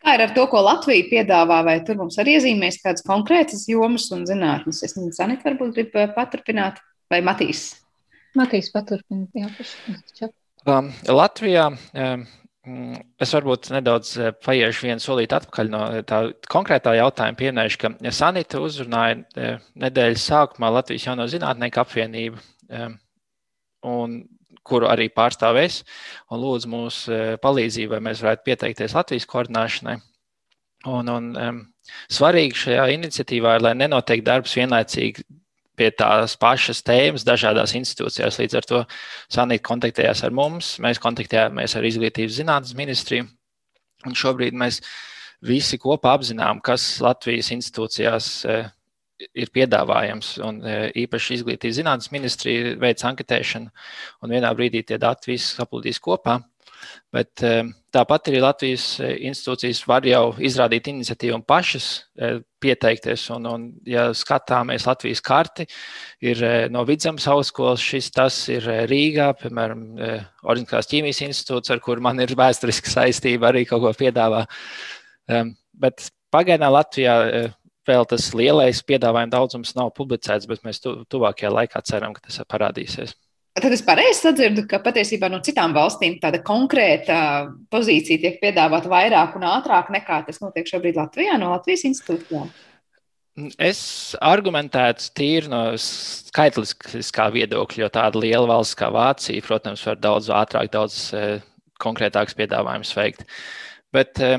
[0.00, 4.06] Kā ir ar to, ko Latvija piedāvā, vai tur mums arī iezīmēs kādas konkrētas jomas
[4.16, 4.80] un zinātnes?
[4.86, 6.80] Es nezinu, Sanita varbūt grib eh, paturpināt,
[7.12, 7.74] vai Matīs?
[8.38, 10.30] Matīs paturpināt, jā,
[10.70, 12.24] um, Latvijā um,
[12.64, 16.20] es varbūt nedaudz eh, paiešu vienu solīti atpakaļ no tā
[16.52, 17.38] konkrētā jautājuma.
[17.38, 22.86] Pieminēšu, ka Sanita uzrunāja eh, nedēļas sākumā Latvijas jauno zinātnieku apvienību, eh,
[23.88, 24.20] un,
[24.70, 25.80] kuru arī pārstāvēs,
[26.30, 29.96] un lūdzu mūsu palīdzību, vai mēs varētu pieteikties Latvijas koordinēšanai.
[30.90, 31.62] Un, un,
[32.12, 35.24] svarīgi šajā iniciatīvā ir, lai nenotiek darbs vienlaicīgi
[35.80, 38.40] pie tās pašas tēmas dažādās institūcijās.
[38.42, 38.80] Līdz ar to
[39.32, 43.28] Sanīta kontaktējās ar mums, mēs kontaktējāmies ar Izglītības zinātnes ministriju.
[44.08, 44.80] Un šobrīd mēs
[45.44, 48.60] visi kopā apzinām, kas Latvijas institūcijās e,
[49.40, 50.34] ir piedāvājams.
[50.44, 53.72] Un e, īpaši Izglītības zinātnes ministrija veids anketēšanu,
[54.24, 56.40] un vienā brīdī tie dati visi saplūdīs kopā.
[57.10, 61.86] Bet eh, tāpat arī Latvijas eh, institūcijas var jau izrādīt iniciatīvu un pašas
[62.20, 63.24] eh, pieteikties.
[63.34, 65.66] Un, un, ja skatāmies Latvijas karti,
[66.22, 69.84] ir no Vidzemes augstskolas šis tas ir Rīgā, piemēram,
[70.44, 74.44] Organiskās ķīmijas institūts, ar kur man ir vēsturiska saistība, arī kaut ko piedāvā.
[75.80, 77.16] Bet pagaidām Latvijā
[77.88, 82.42] vēl tas lielais piedāvājuma daudzums nav publicēts, bet mēs tu, tuvākajā laikā ceram, ka tas
[82.50, 83.16] parādīsies.
[83.58, 87.16] Tad es pareizi sadzirdu, ka patiesībā no citām valstīm tāda konkrēta
[87.72, 92.50] pozīcija tiek piedāvāta vairāk un ātrāk nekā tas notiek šobrīd Latvijā no Latvijas institūcijām.
[93.62, 93.80] Es
[94.22, 100.70] argumentētu tīri no skaitliskā viedokļa, jo tāda liela valsts kā Vācija, protams, var daudz ātrāk,
[100.74, 101.42] daudz eh,
[101.82, 103.26] konkrētāks piedāvājums veikt.
[103.94, 104.38] Bet eh,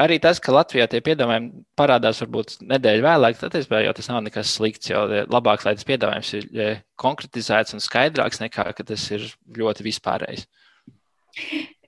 [0.00, 4.22] arī tas, ka Latvijā tie piedāvājumi parādās varbūt nedēļu vēlāk, tad es domāju, tas nav
[4.26, 4.92] nekas slikts.
[4.92, 9.26] Jo labāk, lai tas piedāvājums ir konkretizēts un skaidrāks, nekā tas ir
[9.58, 10.46] ļoti vispārējs.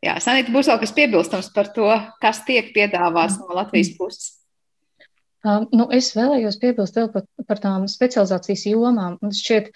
[0.01, 1.89] Jā, Sanita, būs vēl kas piebilstams par to,
[2.23, 4.37] kas tiek piedāvāts no Latvijas puses.
[5.41, 9.17] Um, nu, es vēlējos piebilst par, par tām specializācijas jomām.
[9.23, 9.71] Man šķiet,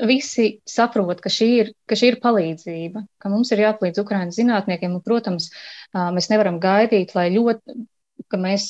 [0.00, 4.96] visi saprot, ka šī, ir, ka šī ir palīdzība, ka mums ir jāpalīdz Ukraiņas zinātniekiem.
[4.96, 5.50] Un, protams,
[5.92, 7.76] mēs nevaram gaidīt, lai ļoti,
[8.40, 8.66] mēs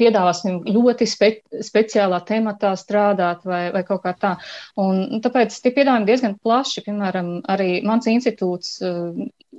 [0.00, 1.30] piedāvāsim ļoti spe,
[1.66, 4.34] speciālā tematā strādāt vai, vai kaut kā tā.
[4.80, 6.86] Un tāpēc tie piedāvājumi diezgan plaši.
[6.86, 8.78] Piemēram, arī mans institūts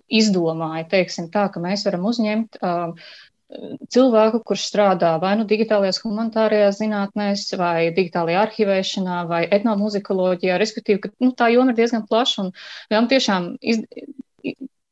[0.09, 2.95] izdomāja, teiksim tā, ka mēs varam uzņemt uh,
[3.93, 11.13] cilvēku, kurš strādā vai nu digitālajās humanitārajās zinātnēs, vai digitālajā arhivēšanā, vai etnomuzikoloģijā, respektīvi, ka
[11.23, 12.51] nu, tā joma ir diezgan plaša un
[12.91, 13.81] vēlam tiešām iz,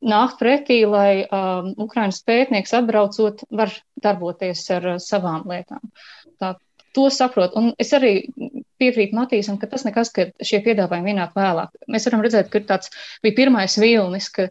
[0.08, 5.84] nākt pretī, lai um, Ukrainas pētnieks atbraucot var darboties ar uh, savām lietām.
[6.42, 6.56] Tā,
[6.98, 7.54] to saprot.
[7.60, 8.14] Un es arī
[8.82, 11.78] piekrītu Matīsam, ka tas nekas, ka šie piedāvājumi ienāk vēlāk.
[11.94, 12.94] Mēs varam redzēt, ka tāds
[13.26, 14.50] bija pirmais vilnis, ka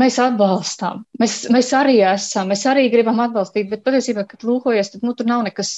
[0.00, 5.04] Mēs atbalstām, mēs, mēs arī esam, mēs arī gribam atbalstīt, bet patiesībā, kad lūkojies, tad
[5.06, 5.70] nu, tur nav nekas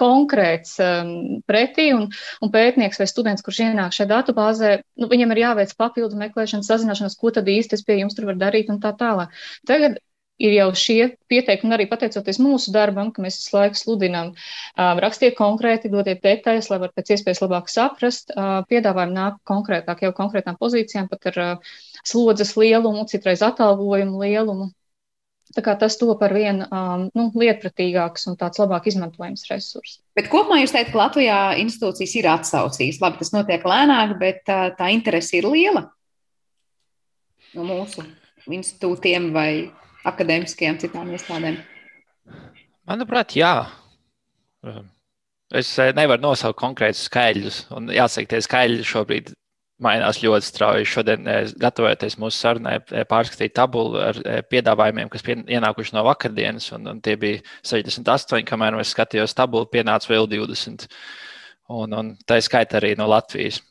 [0.00, 1.12] konkrēts um,
[1.46, 2.08] pretī, un,
[2.42, 7.14] un pētnieks vai students, kurš ienāk šajā datubāzē, nu, viņam ir jāveic papildu meklēšana, sazināšanās,
[7.20, 9.30] ko tad īsti es pie jums tur varu darīt un tā tālāk.
[9.70, 10.02] Tagad
[10.42, 15.36] ir jau šie pieteikumi, arī pateicoties mūsu darbam, ka mēs visu laiku sludinām, um, rakstiet
[15.38, 20.58] konkrēti, dodiet detaļas, lai var pēc iespējas labāk saprast, uh, piedāvājumi nāk konkrētāk, jau konkrētām
[20.60, 21.74] pozīcijām, pat ar uh,
[22.06, 24.70] slodzes lielumu, citreiz atalgojumu lielumu.
[25.52, 29.98] Tā kā tas to par vienu um, nu, lietpratīgāks un tāds labāk izmantojams resurs.
[30.16, 33.02] Bet kopumā jūs teicat, ka Latvijā institūcijas ir atsaucīgas.
[33.02, 35.90] Labi, tas notiek lēnāk, bet tā, tā interese ir liela
[37.52, 38.04] no mūsu
[38.48, 39.50] institūtiem vai
[40.08, 41.60] akadēmiskajām citām iestādēm.
[42.88, 43.52] Manuprāt, jā.
[45.52, 49.34] Es eh, nevaru nosaukt konkrētus skaidrus, un jāsaka, tie skaidri šobrīd
[49.82, 50.88] mainās ļoti strauji.
[50.88, 56.04] Šodien, eh, gatavojoties mūsu sarunai, eh, pārskatīju tabulu ar eh, piedāvājumiem, kas pie, ienākuši no
[56.06, 60.86] vakardienas, un, un tie bija 68, kamēr es skatījos tabulu, pienāca vēl 20.
[61.72, 63.62] Un, un tā ir skaita arī no Latvijas.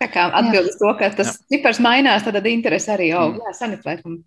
[0.00, 3.36] Tā kā atbildes to, ka tas cipars mainās, tad interesi arī aug.
[3.36, 3.42] Mm.
[3.44, 4.22] Jā, sanitēkumi.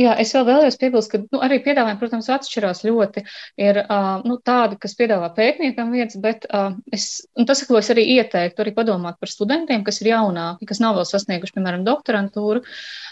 [0.00, 3.24] Jā, es vēl vēlējos piebilst, ka nu, arī piedāvājumi, protams, atšķirās ļoti.
[3.60, 7.08] Ir uh, nu, tādi, kas piedāvā pētniekam vietas, bet uh, es,
[7.48, 11.08] tas, ko es arī ieteiktu, arī padomāt par studentiem, kas ir jaunāki, kas nav vēl
[11.08, 12.64] sasnieguši, piemēram, doktorantūru.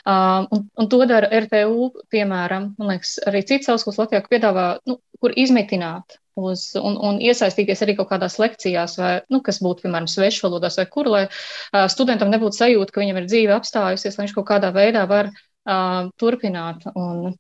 [0.04, 5.00] Uh, un, un to dara RTU, piemēram, man liekas, arī cits augstskolas Latvijā, piedāvā, nu,
[5.22, 10.08] kur izmitināt uz, un, un iesaistīties arī kaut kādās lekcijās, vai, nu, kas būtu, piemēram,
[10.10, 14.36] svešvalodās vai kur, lai uh, studentam nebūtu sajūta, ka viņam ir dzīve apstājusies, lai viņš
[14.38, 15.32] kaut kādā veidā var
[15.68, 16.88] uh, turpināt.
[16.94, 17.36] Un...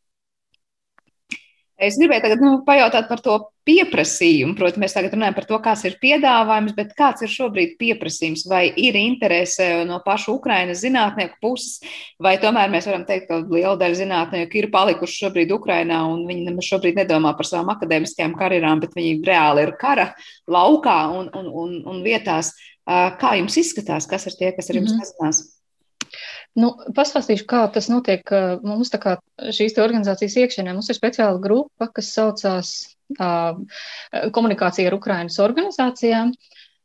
[1.78, 3.36] Es gribēju tagad nu, pajautāt par to
[3.68, 4.56] pieprasījumu.
[4.58, 8.42] Protams, mēs tagad runājam par to, kāds ir piedāvājums, bet kāds ir šobrīd pieprasījums?
[8.50, 11.76] Vai ir interese no pašu Ukrainas zinātnieku puses,
[12.18, 16.56] vai tomēr mēs varam teikt, ka liela daļa zinātnieku ir palikuši šobrīd Ukrainā un viņi
[16.66, 20.08] šobrīd nedomā par savām akadēmiskajām karjerām, bet viņi reāli ir kara
[20.50, 22.56] laukā un, un, un, un vietās.
[22.88, 25.46] Kā jums izskatās, kas ir tie, kas ar jums mm -hmm.
[26.58, 28.30] Nu, pastāstīšu, kā tas notiek
[28.66, 29.18] mums, kā
[29.54, 30.72] šīs organizācijas iekšienē.
[30.74, 32.72] Mums ir speciāla grupa, kas saucās
[33.18, 33.58] uh,
[34.34, 36.32] Komunikācija ar Ukrainas organizācijām.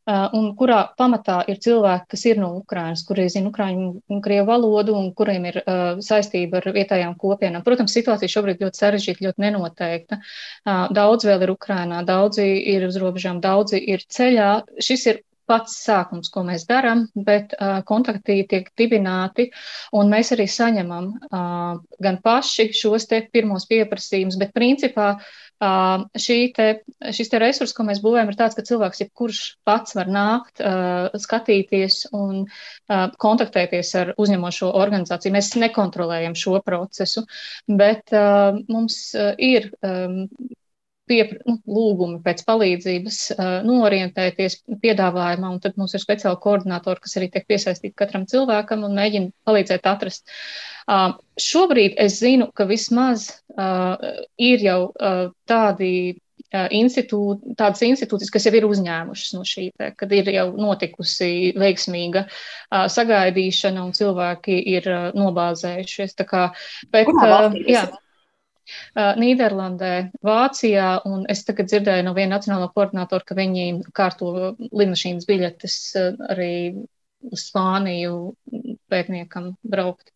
[0.04, 4.50] Uh, un kurā pamatā ir cilvēki, kas ir no Ukrainas, kuri zina ukraiņu un krievu
[4.50, 7.64] valodu un kuriem ir uh, saistība ar vietējām kopienām.
[7.64, 10.20] Protams, situācija šobrīd ļoti sarežģīta, ļoti nenoteikta.
[10.20, 14.50] Uh, daudz vēl ir Ukrainā, daudzi ir uz robežām, daudzi ir ceļā.
[14.84, 19.50] Šis ir pats sākums, ko mēs darām, bet uh, kontakti tiek dibināti,
[19.98, 26.06] un mēs arī saņemam uh, gan paši šos te pirmos pieprasījumus, bet principā uh,
[26.56, 26.68] te,
[27.18, 31.14] šis te resurs, ko mēs būvējam, ir tāds, ka cilvēks jebkurš pats var nākt, uh,
[31.20, 35.36] skatīties un uh, kontaktēties ar uzņemošo organizāciju.
[35.36, 37.26] Mēs nekontrolējam šo procesu,
[37.68, 40.28] bet uh, mums uh, ir um,
[41.10, 47.18] pie, nu, lūgumi pēc palīdzības, uh, norientēties piedāvājumā, un tad mums ir speciāli koordinātori, kas
[47.20, 50.28] arī tiek piesaistīti katram cilvēkam un mēģina palīdzēt atrast.
[51.40, 53.30] Šobrīd es zinu, ka vismaz
[54.38, 54.80] ir jau
[55.48, 55.94] tādi
[56.54, 62.28] institūt, tādas institūcijas, kas jau ir uzņēmušas no šī, te, kad ir jau notikusi veiksmīga
[62.70, 66.14] sagaidīšana un cilvēki ir nobāzējušies.
[66.30, 66.44] Kā,
[66.94, 67.10] bet,
[67.66, 67.88] jā,
[69.22, 69.92] Nīderlandē,
[70.24, 73.66] Vācijā, un es tagad dzirdēju no viena nacionāla koordinātora, ka viņi
[74.00, 75.78] kārto lidmašīnas biļetes
[76.34, 76.54] arī
[77.32, 78.18] uz Spāniju
[78.92, 80.14] pētniekam braukt.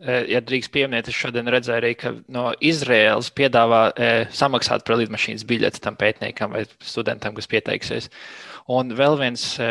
[0.00, 5.44] Ja drīkst pieminēt, es šodien redzēju arī, ka no Izraēlas piedāvā e, samaksāt par lidmašīnas
[5.44, 8.06] biļeti tam pētniekam vai studentam, kas pieteiksies.
[8.72, 9.66] Un vēl viens e,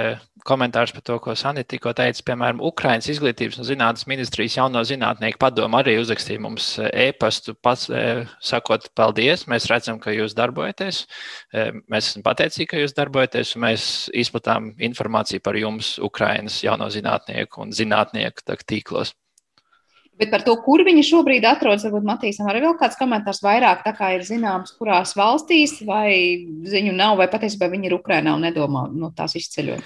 [0.46, 5.42] komentārs par to, ko Sanita tikko teica, piemēram, Ukraiņas izglītības un zinātnes ministrijas jauno zinātnieku
[5.42, 7.88] padomu arī uzrakstīja mums e-pastu, pats
[8.52, 11.00] sakot, paldies, mēs redzam, ka jūs darbojaties,
[11.90, 13.88] mēs esam pateicīgi, ka jūs darbojaties, un mēs
[14.26, 19.16] izplatām informāciju par jums Ukraiņas jauno zinātnieku un zinātnieku tīklos.
[20.20, 23.94] Bet par to, kur viņi šobrīd atrodas, varbūt Matīsam arī vēl kāds komentārs vairāk, tā
[23.96, 26.12] kā ir zināms, kurās valstīs, vai
[26.68, 29.86] ziņu nav, vai patiesībā viņi ir Ukrainā un nedomā no nu, tās izceļot.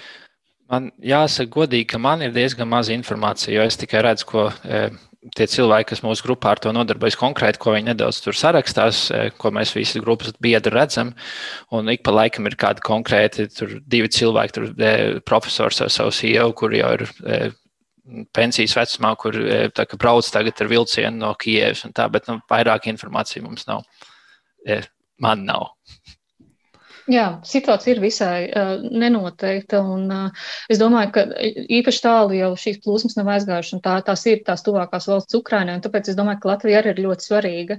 [0.72, 4.86] Man jāsaka godīgi, ka man ir diezgan maz informācija, jo es tikai redzu, ko e,
[5.36, 9.26] tie cilvēki, kas mūsu grupā ar to nodarbojas konkrēti, ko viņi nedaudz tur sarakstās, e,
[9.38, 11.12] ko mēs visi grupas biedri redzam.
[11.70, 16.16] Un ik pa laikam ir kādi konkrēti, tur divi cilvēki, tur e, profesors ar savu
[16.16, 17.44] CEO, kur jau ir e,
[18.36, 23.44] pensijas vecumā, kur e, tā, brauc tagad ar vilcienu no tā, bet nu, vairāk informācija
[23.44, 23.84] mums nav.
[24.66, 24.82] E,
[25.20, 25.72] man nav.
[27.04, 31.24] Jā, situācija ir visai uh, nenoteikta, un uh, es domāju, ka
[31.78, 36.08] īpaši tālu jau šīs plūsmas nav aizgājušas, tā, tās ir tās tuvākās valsts Ukrainai, tāpēc
[36.08, 37.76] es domāju, ka Latvija arī ir ļoti svarīga,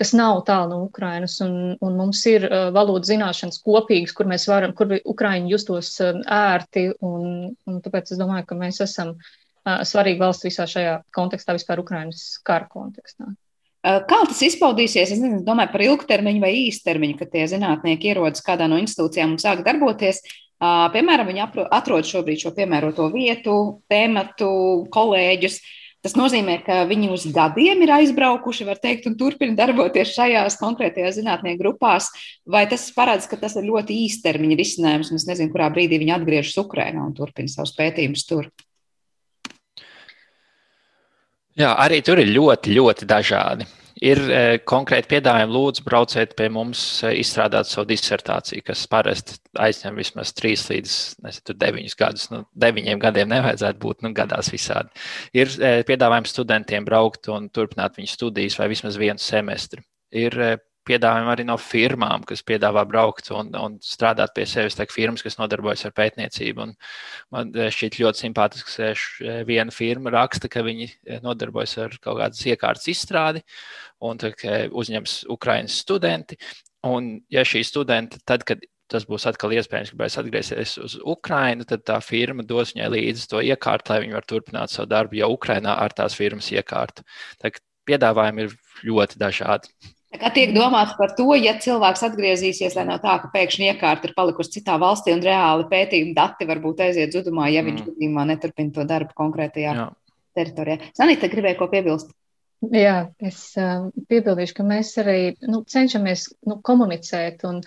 [0.00, 4.48] kas nav tālu no Ukrainas, un, un mums ir uh, valodas zināšanas kopīgas, kur mēs
[4.48, 9.32] varam, kur Ukraiņi justos uh, ērti, un, un tāpēc es domāju, ka mēs esam uh,
[9.64, 13.32] svarīga valsts visā šajā kontekstā, vispār Ukrainas kara kontekstā.
[13.82, 15.10] Kā tas izpaudīsies?
[15.10, 19.42] Es nezinu, domāju par ilgtermiņu vai īstermiņu, kad tie zinātnieki ierodas kādā no institūcijām un
[19.42, 20.22] sāk darboties.
[20.62, 21.42] Piemēram, viņi
[21.74, 23.56] atrod šobrīd šo piemēroto vietu,
[23.90, 24.50] tēmatu,
[24.94, 25.58] kolēģus.
[26.02, 31.18] Tas nozīmē, ka viņi uz gadiem ir aizbraukuši, var teikt, un turpina darboties šajās konkrētajās
[31.18, 32.08] zinātnieku grupās.
[32.46, 36.14] Vai tas parāda, ka tas ir ļoti īstermiņa risinājums, un es nezinu, kurā brīdī viņi
[36.16, 38.50] atgriežas Ukrajinā un turpina savus pētījumus tur?
[41.58, 43.68] Jā, arī tur ir ļoti, ļoti dažādi.
[44.02, 50.00] Ir e, konkrēti piedāvājumi, lūdzu, brauciet pie mums, e, izstrādāt savu disertāciju, kas parasti aizņem
[50.00, 52.24] vismaz 3 līdz nezinu, 9 gadus.
[52.32, 54.90] Nu, 9 gadiem nevajadzētu būt, nu, gadās visādi.
[55.36, 59.84] Ir e, piedāvājums studentiem braukt un turpināt viņu studijas vai vismaz vienu semestri.
[60.24, 60.50] Ir e,
[60.88, 64.76] piedāvājumi arī no firmām, kas piedāvā braukt un, un strādāt pie sevis.
[64.78, 66.66] Tā firmas, kas nodarbojas ar pētniecību.
[66.66, 66.74] Un
[67.34, 71.96] man eh, šķiet ļoti simpātisks, ka eh, viena firma raksta, ka viņi eh, nodarbojas ar
[72.02, 73.44] kaut kādas iekārtas izstrādi
[74.02, 76.38] un uzņems Ukraiņas studenti.
[76.88, 81.84] Un, ja šī studenta, tad, kad tas būs atkal iespējams, gribēs atgriezties uz Ukrajinu, tad
[81.88, 85.78] tā firma dos viņai līdzi to iekārtu, lai viņi varētu turpināt savu darbu jau Ukrajinā
[85.80, 87.06] ar tās firmas iekārtu.
[87.40, 87.54] Tā,
[87.88, 88.56] piedāvājumi ir
[88.88, 89.72] ļoti dažādi.
[90.20, 94.16] Kā tiek domāts par to, ja cilvēks atgriezīsies, lai nav tā, ka pēkšņi iekārta ir
[94.16, 97.70] palikusi citā valstī un reāli pētījuma dati varbūt aiziet zudumā, ja mm.
[97.70, 99.86] viņš gadījumā neturpina to darbu konkrētajā Jā.
[100.36, 100.90] teritorijā.
[100.98, 102.12] Sanita, gribēja ko piebilst?
[102.70, 107.58] Jā, es uh, piebildīšu, ka mēs arī nu, cenšamies nu, komunicēt un,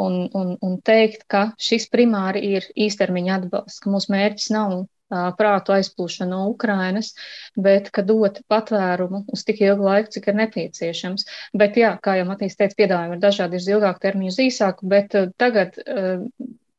[0.00, 4.74] un, un, un teikt, ka šis primāri ir īstermiņa atbalsts, ka mūsu mērķis nav
[5.10, 7.12] prātu aizplūšanu no Ukrainas,
[7.58, 11.26] bet ka dot patvērumu uz tik ilgu laiku, cik ir nepieciešams.
[11.58, 14.90] Bet, jā, kā jau Matīs teica, piedāvājumi ir dažādi, ir uz ilgāku termiņu, uz īsāku,
[14.90, 15.80] bet tagad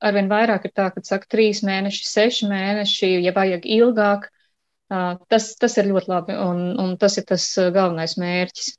[0.01, 4.29] arvien vairāk ir tā, ka saka trīs mēneši, seši mēneši, ja vajag ilgāk.
[5.31, 8.73] Tas, tas ir ļoti labi, un, un tas ir tas galvenais mērķis.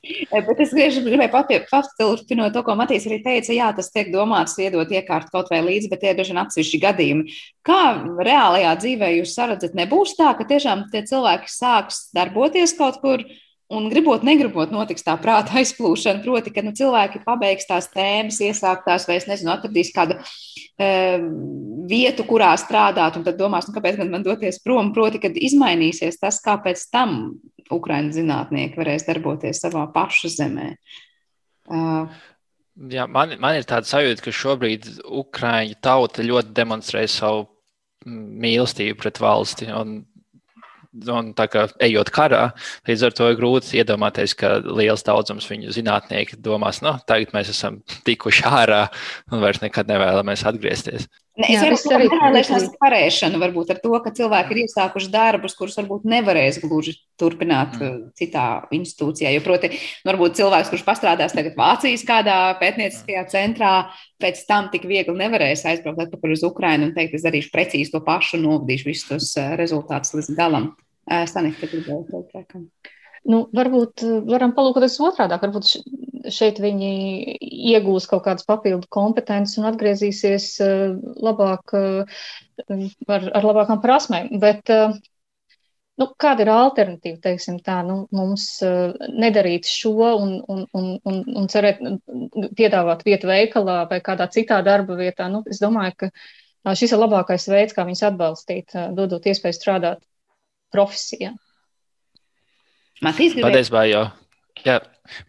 [0.48, 3.52] Bet es gribēju papildināt to, ko Matīs arī teica.
[3.54, 7.36] Jā, tas tiek domāts iedot iekārtu kaut vai līdzi, bet tie ir daži atsevišķi gadījumi.
[7.66, 7.82] Kā
[8.20, 13.24] reālajā dzīvē jūs saredzat, nebūs tā, ka tiešām tie cilvēki sāks darboties kaut kur
[13.70, 16.24] Un gribot, negribot, notiks tā prāta aizplūšana.
[16.24, 20.88] Proti, ka nu, cilvēki pabeigs tās tēmas, iesāktās, vai es nezinu, atradīs kādu e,
[21.90, 24.90] vietu, kurā strādāt, un tad domās, nu, kāpēc man doties prom.
[24.96, 27.20] Proti, kad izmainīsies tas, kāpēc tam
[27.70, 30.72] Ukraiņu zinātnieki varēs darboties savā pašu zemē.
[31.70, 32.10] Uh,
[32.90, 37.44] Jā, man, man ir tāda sajūta, ka šobrīd Ukrāņu tauta ļoti demonstrē savu
[38.06, 39.68] mīlestību pret valsti.
[39.76, 39.98] Un
[40.92, 42.42] un tā kā ejot karā,
[42.88, 47.52] līdz ar to ir grūti iedomāties, ka liels daudzums viņu zinātnieki domās, nu, tagad mēs
[47.54, 48.86] esam tikuši ārā
[49.30, 51.06] un vairs nekad nevēlamies atgriezties.
[51.40, 55.78] Ne, es varu arī nevēlēšanās karēšanu, varbūt ar to, ka cilvēki ir iesākuši darbus, kurus
[55.80, 57.80] varbūt nevarēs gluži turpināt mm.
[57.80, 58.44] Uh, citā
[58.76, 59.32] institūcijā.
[59.34, 59.72] Jo, proti,
[60.06, 63.72] varbūt cilvēks, kurš pastrādās tagad Vācijas kādā pētnieciskajā centrā,
[64.20, 68.04] pēc tam tik viegli nevarēs aizbraukt atpakaļ uz Ukrainu un teikt, es darīšu precīzi to
[68.04, 70.72] pašu un novadīšu visus tos uh, rezultātus līdz galam.
[71.10, 72.58] Sanita, gribēju teikt.
[73.28, 74.00] Nu, varbūt
[74.30, 75.36] varam palūkoties otrādi.
[75.42, 75.66] Varbūt
[76.32, 76.90] šeit viņi
[77.74, 80.82] iegūs kaut kādas papildu kompetences un atgriezīsies eh,
[81.24, 82.18] labāk eh,
[82.64, 84.30] ar, ar labākām prasmēm.
[84.42, 84.96] Bet, eh,
[86.00, 88.46] nu, kāda ir alternatīva, teiksim tā, nu, mums
[89.12, 91.82] nedarīt šo un, un, un, un, un cerēt,
[92.56, 95.28] piedāvāt vietu veikalā vai kādā citā darba vietā?
[95.32, 100.00] Nu, es domāju, ka šis ir labākais veids, kā viņus atbalstīt, dodot iespēju strādāt
[100.72, 101.34] profesijā.
[103.00, 104.08] Matīs, Patiesībā jau
[104.66, 104.76] Jā,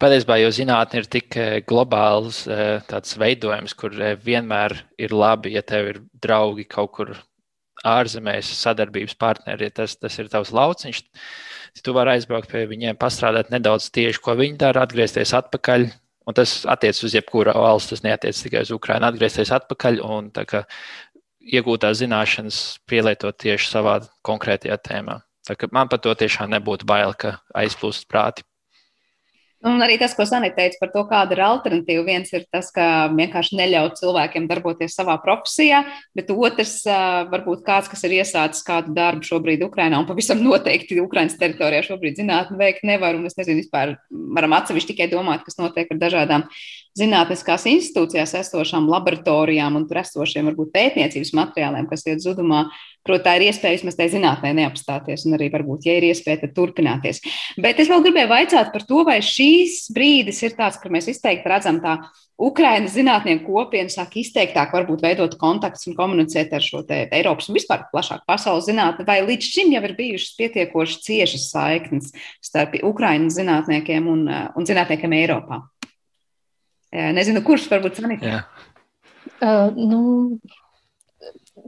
[0.02, 5.54] patiesībā jau zinātnē ir tik eh, globāls eh, tāds veidojums, kur eh, vienmēr ir labi,
[5.56, 7.14] ja tev ir draugi kaut kur
[7.88, 11.00] ārzemēs, sadarbības partneri, ja tas, tas ir tavs lauciņš.
[11.82, 15.88] Tu vari aizbraukt pie viņiem, pastrādāt nedaudz tieši, ko viņi dara, atgriezties atpakaļ.
[16.28, 19.08] Un tas attiecas uz jebkuru valsti, tas neatiecas tikai uz Ukrajinu.
[19.08, 20.28] Atgriezties atpakaļ un
[21.56, 23.96] iegūtās zināšanas pielietot tieši savā
[24.28, 25.22] konkrētajā tēmā.
[25.74, 28.46] Man par to tiešām nebūtu bail, ka aizplūst prāti.
[29.62, 32.02] Un arī tas, ko Sanita teica par to, kāda ir alternatīva.
[32.08, 35.84] Viens ir tas, ka vienkārši neļaut cilvēkiem darboties savā profesijā,
[36.18, 36.80] bet otrs,
[37.30, 42.18] varbūt kāds, kas ir iesācis kādu darbu šobrīd Ukrainā un pavisam noteikti Ukrainas teritorijā šobrīd
[42.18, 43.14] zinātni veikt nevar.
[43.14, 46.48] Un es nezinu, vispār varam atsevišķi tikai domāt, kas notiek ar dažādām
[46.98, 52.66] zinātniskās institūcijās esošām laboratorijām un tur esošiem varbūt pētniecības materiāliem, kas iet zudumā.
[53.02, 56.52] Protams, tā ir iespēja vismaz tajā zinātnē neapstāties, un arī, varbūt, ja ir iespēja, tad
[56.54, 57.18] turpināties.
[57.58, 61.50] Bet es vēl gribēju vaicāt par to, vai šīs brīdis ir tāds, ka mēs izteikti
[61.50, 61.96] redzam tā
[62.42, 67.84] Ukraiņas zinātnieku kopiena sāk izteiktāk varbūt veidot kontaktus un komunicēt ar šo Eiropas un vispār
[67.90, 74.08] plašāk pasaules zinātni, vai līdz šim jau ir bijušas pietiekoši ciešas saiknes starp Ukraiņas zinātniekiem
[74.14, 75.64] un, un zinātniekiem Eiropā?
[76.92, 78.42] Nezinu, kurš varbūt sanitē.
[79.42, 80.00] Uh, nu,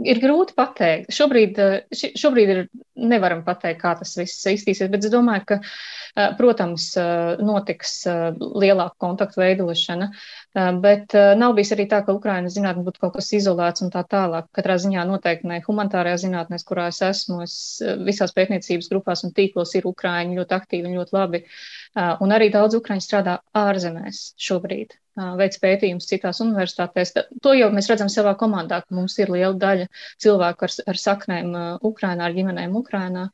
[0.05, 1.13] ir grūti pateikt.
[1.15, 1.61] Šobrīd,
[1.95, 2.61] šobrīd ir,
[3.01, 5.61] nevaram pateikt, kā tas viss iztīsies, bet es domāju, ka,
[6.39, 6.87] protams,
[7.43, 7.95] notiks
[8.41, 10.11] lielāka kontaktu veidošana,
[10.83, 14.47] bet nav bijis arī tā, ka Ukrainas zinātne būtu kaut kas izolēts un tā tālāk.
[14.55, 17.57] Katrā ziņā noteikti ne humanitārajā zinātnēs, kurā es esmu, es
[18.07, 21.43] visās pētniecības grupās un tīklos ir Ukraiņi ļoti aktīvi un ļoti labi.
[21.95, 24.95] Un arī daudz Ukraiņu strādā ārzemēs šobrīd
[25.39, 27.13] veids pētījumus citās universitātēs.
[27.43, 29.87] To jau mēs redzam savā komandā, ka mums ir liela daļa
[30.23, 31.53] cilvēku ar, ar saknēm
[31.87, 33.29] Ukrainā, ar ģimenēm Ukrainā.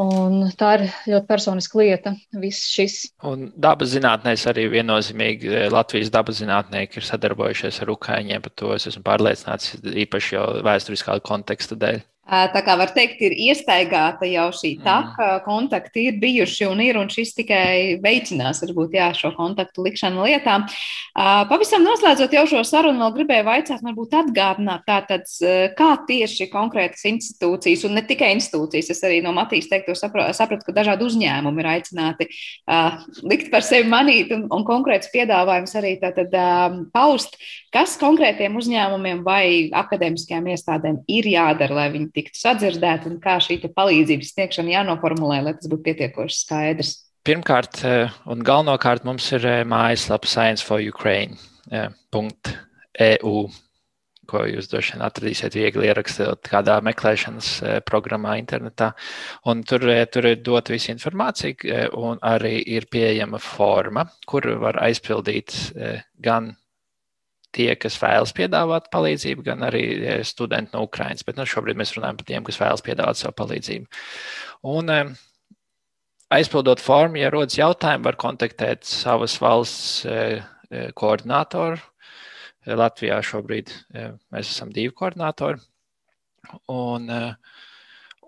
[0.00, 2.14] Un tā ir ļoti personiska lieta.
[2.54, 2.96] Šis.
[3.30, 8.42] Un dabas zinātnēs arī viennozīmīgi Latvijas dabas zinātnieki ir sadarbojušies ar Ukrāņiem.
[8.44, 9.76] Par to es esmu pārliecināts,
[10.06, 12.02] īpaši jau vēsturiskā konteksta dēļ.
[12.24, 15.40] Tā kā var teikt, ir iestaigāta jau šī taka, mm.
[15.44, 20.54] kontakti ir bijuši un ir, un šis tikai veicinās, varbūt, jā, šo kontaktu likšanu lietā.
[21.50, 25.28] Pavisam noslēdzot jau šo sarunu, vēl gribēju vaicāt, varbūt atgādināt, tātad,
[25.76, 30.76] kā tieši konkrētas institūcijas, un ne tikai institūcijas, es arī no Matīs teikto sapratu, ka
[30.80, 32.28] dažādi uzņēmumi ir aicināti
[33.20, 36.32] likt par sevi manīt un, un konkrēts piedāvājums arī tātad
[36.96, 37.36] paust,
[37.74, 39.44] kas konkrētiem uzņēmumiem vai
[39.74, 45.56] akadēmiskajām iestādēm ir jādara, lai viņi tiktu sadzirdēti un kā šī palīdzības sniegšana jānoformulē, lai
[45.58, 46.94] tas būtu pietiekoši skaidrs?
[47.24, 51.38] Pirmkārt, eh, un galvenokārt mums ir eh, mājaslapa Science for Ukraine.
[51.72, 53.38] .eu,
[54.28, 58.90] ko jūs droši vien atradīsiet viegli ierakstot kādā meklēšanas eh, programmā internetā.
[59.48, 65.56] Un tur, tur ir dota visa informācija, un arī ir pieejama forma, kur var aizpildīt
[66.20, 66.52] gan
[67.54, 71.24] tie, kas vēlas piedāvāt palīdzību, gan arī e, studenti no Ukrainas.
[71.26, 74.02] Bet nu, šobrīd mēs runājam par tiem, kas vēlas piedāvāt savu palīdzību.
[74.74, 75.00] Un, e,
[76.34, 80.18] aizpildot formu, ja rodas jautājumi, var kontaktēt savas valsts e,
[80.98, 81.78] koordinātoru.
[82.64, 83.68] Latvijā šobrīd
[84.32, 85.60] mēs esam divi koordinātori.
[86.72, 87.10] Un,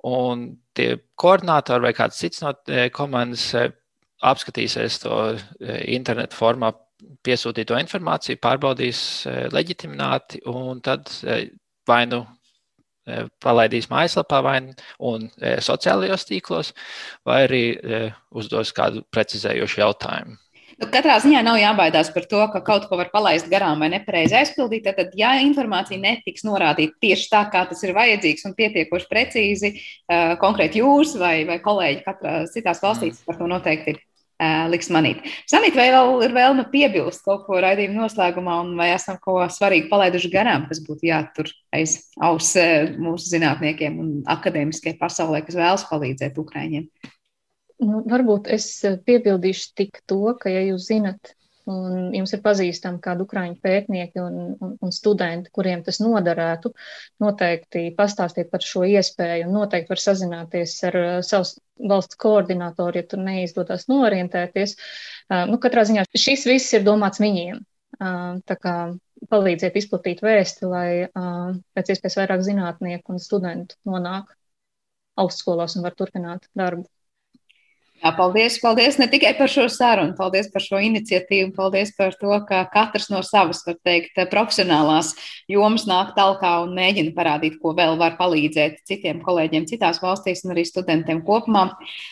[0.05, 0.43] un
[0.77, 2.53] tie koordinātori vai kāds cits no
[2.93, 3.47] komandas
[4.21, 5.17] apskatīsies to
[5.89, 6.75] internetu formā
[7.27, 11.43] piesūtīto informāciju, pārbaudīs e, leģitimitāti un tad e,
[11.89, 14.57] vai nu e, palaidīs mājaslapā vai
[15.11, 15.29] un
[15.69, 16.73] sociālajos tīklos,
[17.27, 17.63] vai arī
[18.37, 20.41] uzdos kādu precizējošu jautājumu.
[20.77, 24.37] Nu, katrā ziņā nav jābaidās par to, ka kaut ko var palaist garām vai nepareizi
[24.37, 24.85] aizpildīt.
[24.99, 29.71] Tad, ja informācija netiks norādīta tieši tā, kā tas ir vajadzīgs un pietiekoši precīzi,
[30.43, 34.03] konkrēti jūs vai, vai kolēģi katrā citās valstīs par to noteikti ir
[34.71, 35.23] liks manīt.
[35.49, 39.89] Sanīt, vai vēl ir vēlme piebilst kaut ko raidījuma noslēgumā, un vai esam ko svarīgu
[39.93, 42.53] palaiduši garām, kas būtu jātur aiz aus
[43.01, 46.89] mūsu zinātniekiem un akadēmiskajai pasaulē, kas vēlas palīdzēt Ukraiņiem?
[47.87, 48.71] Nu, varbūt es
[49.09, 51.35] piebildīšu tik to, ka, ja jūs zinat,
[51.71, 56.73] un jums ir pazīstami kādi ukraiņu pētnieki un, un, un studenti, kuriem tas noderētu,
[57.23, 63.09] noteikti pastāstiet par šo iespēju un noteikti var sazināties ar uh, savus valsts koordinātoru, ja
[63.11, 64.77] tur neizdodas norientēties.
[65.29, 67.61] Uh, nu, katrā ziņā šis viss ir domāts viņiem.
[67.97, 68.77] Uh, tā kā
[69.31, 70.89] palīdziet izplatīt vēsti, lai
[71.75, 74.35] pēc iespējas vairāk zinātnieku un studentu nonāk
[75.17, 76.85] augstskolās un var turpināt darbu.
[77.97, 82.35] Jā, paldies, paldies ne tikai par šo sarunu, paldies par šo iniciatīvu, paldies par to,
[82.45, 85.15] ka katrs no savas, var teikt, profesionālās
[85.49, 90.53] jomas nāk talkā un mēģina parādīt, ko vēl var palīdzēt citiem kolēģiem citās valstīs un
[90.53, 91.71] arī studentiem kopumā.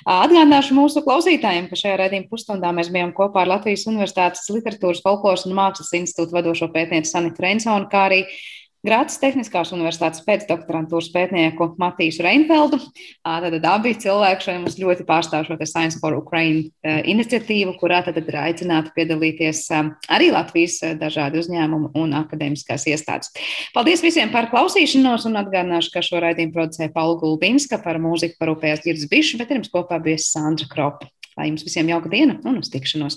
[0.09, 5.45] Atgādināšu mūsu klausītājiem, ka šajā redzījuma pusstundā mēs bijām kopā ar Latvijas Universitātes literatūras, folkloras
[5.45, 8.25] un mākslas institūtu vadošo pētnieci Sanitu Reinsonu, kā arī
[8.85, 12.77] Grācis Tehniskās universitātes pēcdoktorantūras pētnieku Matīsu Reinfeldu.
[13.25, 18.39] Tad abi cilvēki šeit mums ļoti pārstāv šo Science for Ukraine iniciatīvu, kurā tad ir
[18.43, 19.65] aicināti piedalīties
[20.13, 23.33] arī Latvijas dažādi uzņēmumi un akadēmiskās iestādes.
[23.73, 28.85] Paldies visiem par klausīšanos un atgādināšu, ka šo raidījumu producēja Paula Gulbinska par mūziku parūpējās
[28.85, 31.09] Girds Bišs, bet pirms kopā bija Sandra Kropa.
[31.35, 33.13] Lai jums visiem jauka diena un uz tikšanos!